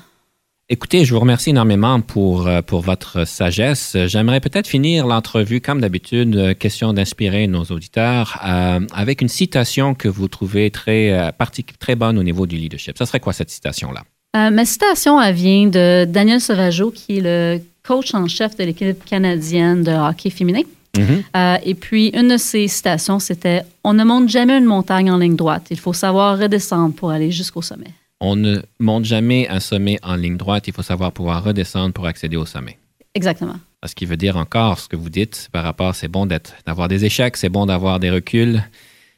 Écoutez, 0.70 1.06
je 1.06 1.14
vous 1.14 1.20
remercie 1.20 1.52
énormément 1.52 2.02
pour, 2.02 2.48
euh, 2.48 2.62
pour 2.62 2.82
votre 2.82 3.26
sagesse. 3.26 3.96
J'aimerais 4.08 4.42
peut-être 4.42 4.68
finir 4.68 5.06
l'entrevue, 5.06 5.62
comme 5.62 5.80
d'habitude, 5.80 6.36
euh, 6.36 6.54
question 6.54 6.94
d'inspirer 6.94 7.48
nos 7.48 7.64
auditeurs, 7.66 8.42
euh, 8.44 8.80
avec 8.92 9.22
une 9.22 9.30
citation 9.30 9.94
que 9.94 10.10
vous 10.10 10.28
trouvez 10.28 10.72
très, 10.72 11.32
très 11.80 11.96
bonne 11.96 12.18
au 12.18 12.24
niveau 12.24 12.48
du 12.48 12.58
leadership. 12.58 12.98
Ça 12.98 13.06
serait 13.06 13.22
quoi 13.22 13.34
cette 13.34 13.52
citation-là? 13.52 14.04
Ma 14.52 14.66
citation, 14.66 15.22
elle 15.22 15.36
vient 15.36 15.68
de 15.68 16.06
Daniel 16.06 16.42
Sauvageau, 16.42 16.92
qui 16.92 17.18
est 17.18 17.22
le 17.22 17.62
coach 17.84 18.14
en 18.14 18.28
chef 18.28 18.56
de 18.58 18.64
l'équipe 18.64 19.04
canadienne 19.06 19.84
de 19.84 19.92
hockey 19.92 20.30
féminin. 20.30 20.62
Mm-hmm. 20.96 21.60
et 21.64 21.76
puis, 21.76 22.08
une 22.10 22.30
de 22.30 22.38
ses 22.38 22.68
citations, 22.68 23.20
c'était 23.20 23.62
On 23.84 23.94
ne 23.94 24.04
monte 24.04 24.30
jamais 24.30 24.58
une 24.58 24.66
montagne 24.66 25.12
en 25.12 25.18
ligne 25.18 25.36
droite. 25.36 25.68
Il 25.70 25.80
faut 25.80 25.94
savoir 25.94 26.40
redescendre 26.40 26.96
pour 26.96 27.12
aller 27.12 27.30
jusqu'au 27.30 27.62
sommet 27.62 27.94
on 28.20 28.36
ne 28.36 28.62
monte 28.80 29.06
jamais 29.06 29.48
un 29.48 29.60
sommet 29.60 30.00
en 30.04 30.16
ligne 30.16 30.38
droite. 30.38 30.68
Il 30.68 30.74
faut 30.74 30.82
savoir 30.82 31.12
pouvoir 31.12 31.44
redescendre 31.44 31.94
pour 31.94 32.08
accéder 32.08 32.38
au 32.38 32.46
sommet. 32.46 32.78
Exactement. 33.14 33.56
Ce 33.86 33.94
qui 33.96 34.06
veut 34.06 34.18
dire 34.18 34.38
encore 34.38 34.80
ce 34.80 34.88
que 34.88 34.96
vous 34.96 35.10
dites 35.10 35.50
par 35.52 35.64
rapport, 35.64 35.96
c'est 35.96 36.08
bon 36.08 36.26
d'avoir 36.66 36.88
des 36.88 37.06
échecs, 37.06 37.38
c'est 37.38 37.50
bon 37.50 37.66
d'avoir 37.66 38.00
des 38.00 38.10
reculs. 38.10 38.64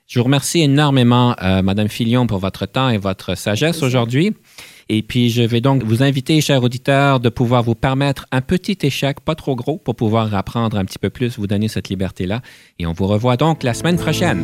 Je 0.09 0.17
vous 0.17 0.25
remercie 0.25 0.61
énormément, 0.61 1.35
euh, 1.39 1.61
Madame 1.61 1.87
Filion, 1.87 2.25
pour 2.25 2.39
votre 2.39 2.65
temps 2.65 2.89
et 2.89 2.97
votre 2.97 3.37
sagesse 3.37 3.83
aujourd'hui. 3.83 4.33
Et 4.89 5.03
puis, 5.03 5.29
je 5.29 5.43
vais 5.43 5.61
donc 5.61 5.83
vous 5.83 6.01
inviter, 6.01 6.41
chers 6.41 6.63
auditeurs, 6.63 7.19
de 7.19 7.29
pouvoir 7.29 7.61
vous 7.61 7.75
permettre 7.75 8.25
un 8.31 8.41
petit 8.41 8.75
échec, 8.81 9.19
pas 9.19 9.35
trop 9.35 9.55
gros, 9.55 9.77
pour 9.77 9.95
pouvoir 9.95 10.33
apprendre 10.33 10.79
un 10.79 10.85
petit 10.85 10.97
peu 10.97 11.11
plus, 11.11 11.37
vous 11.37 11.45
donner 11.45 11.67
cette 11.67 11.89
liberté-là. 11.89 12.41
Et 12.79 12.87
on 12.87 12.91
vous 12.91 13.05
revoit 13.05 13.37
donc 13.37 13.61
la 13.61 13.75
semaine 13.75 13.97
prochaine. 13.97 14.43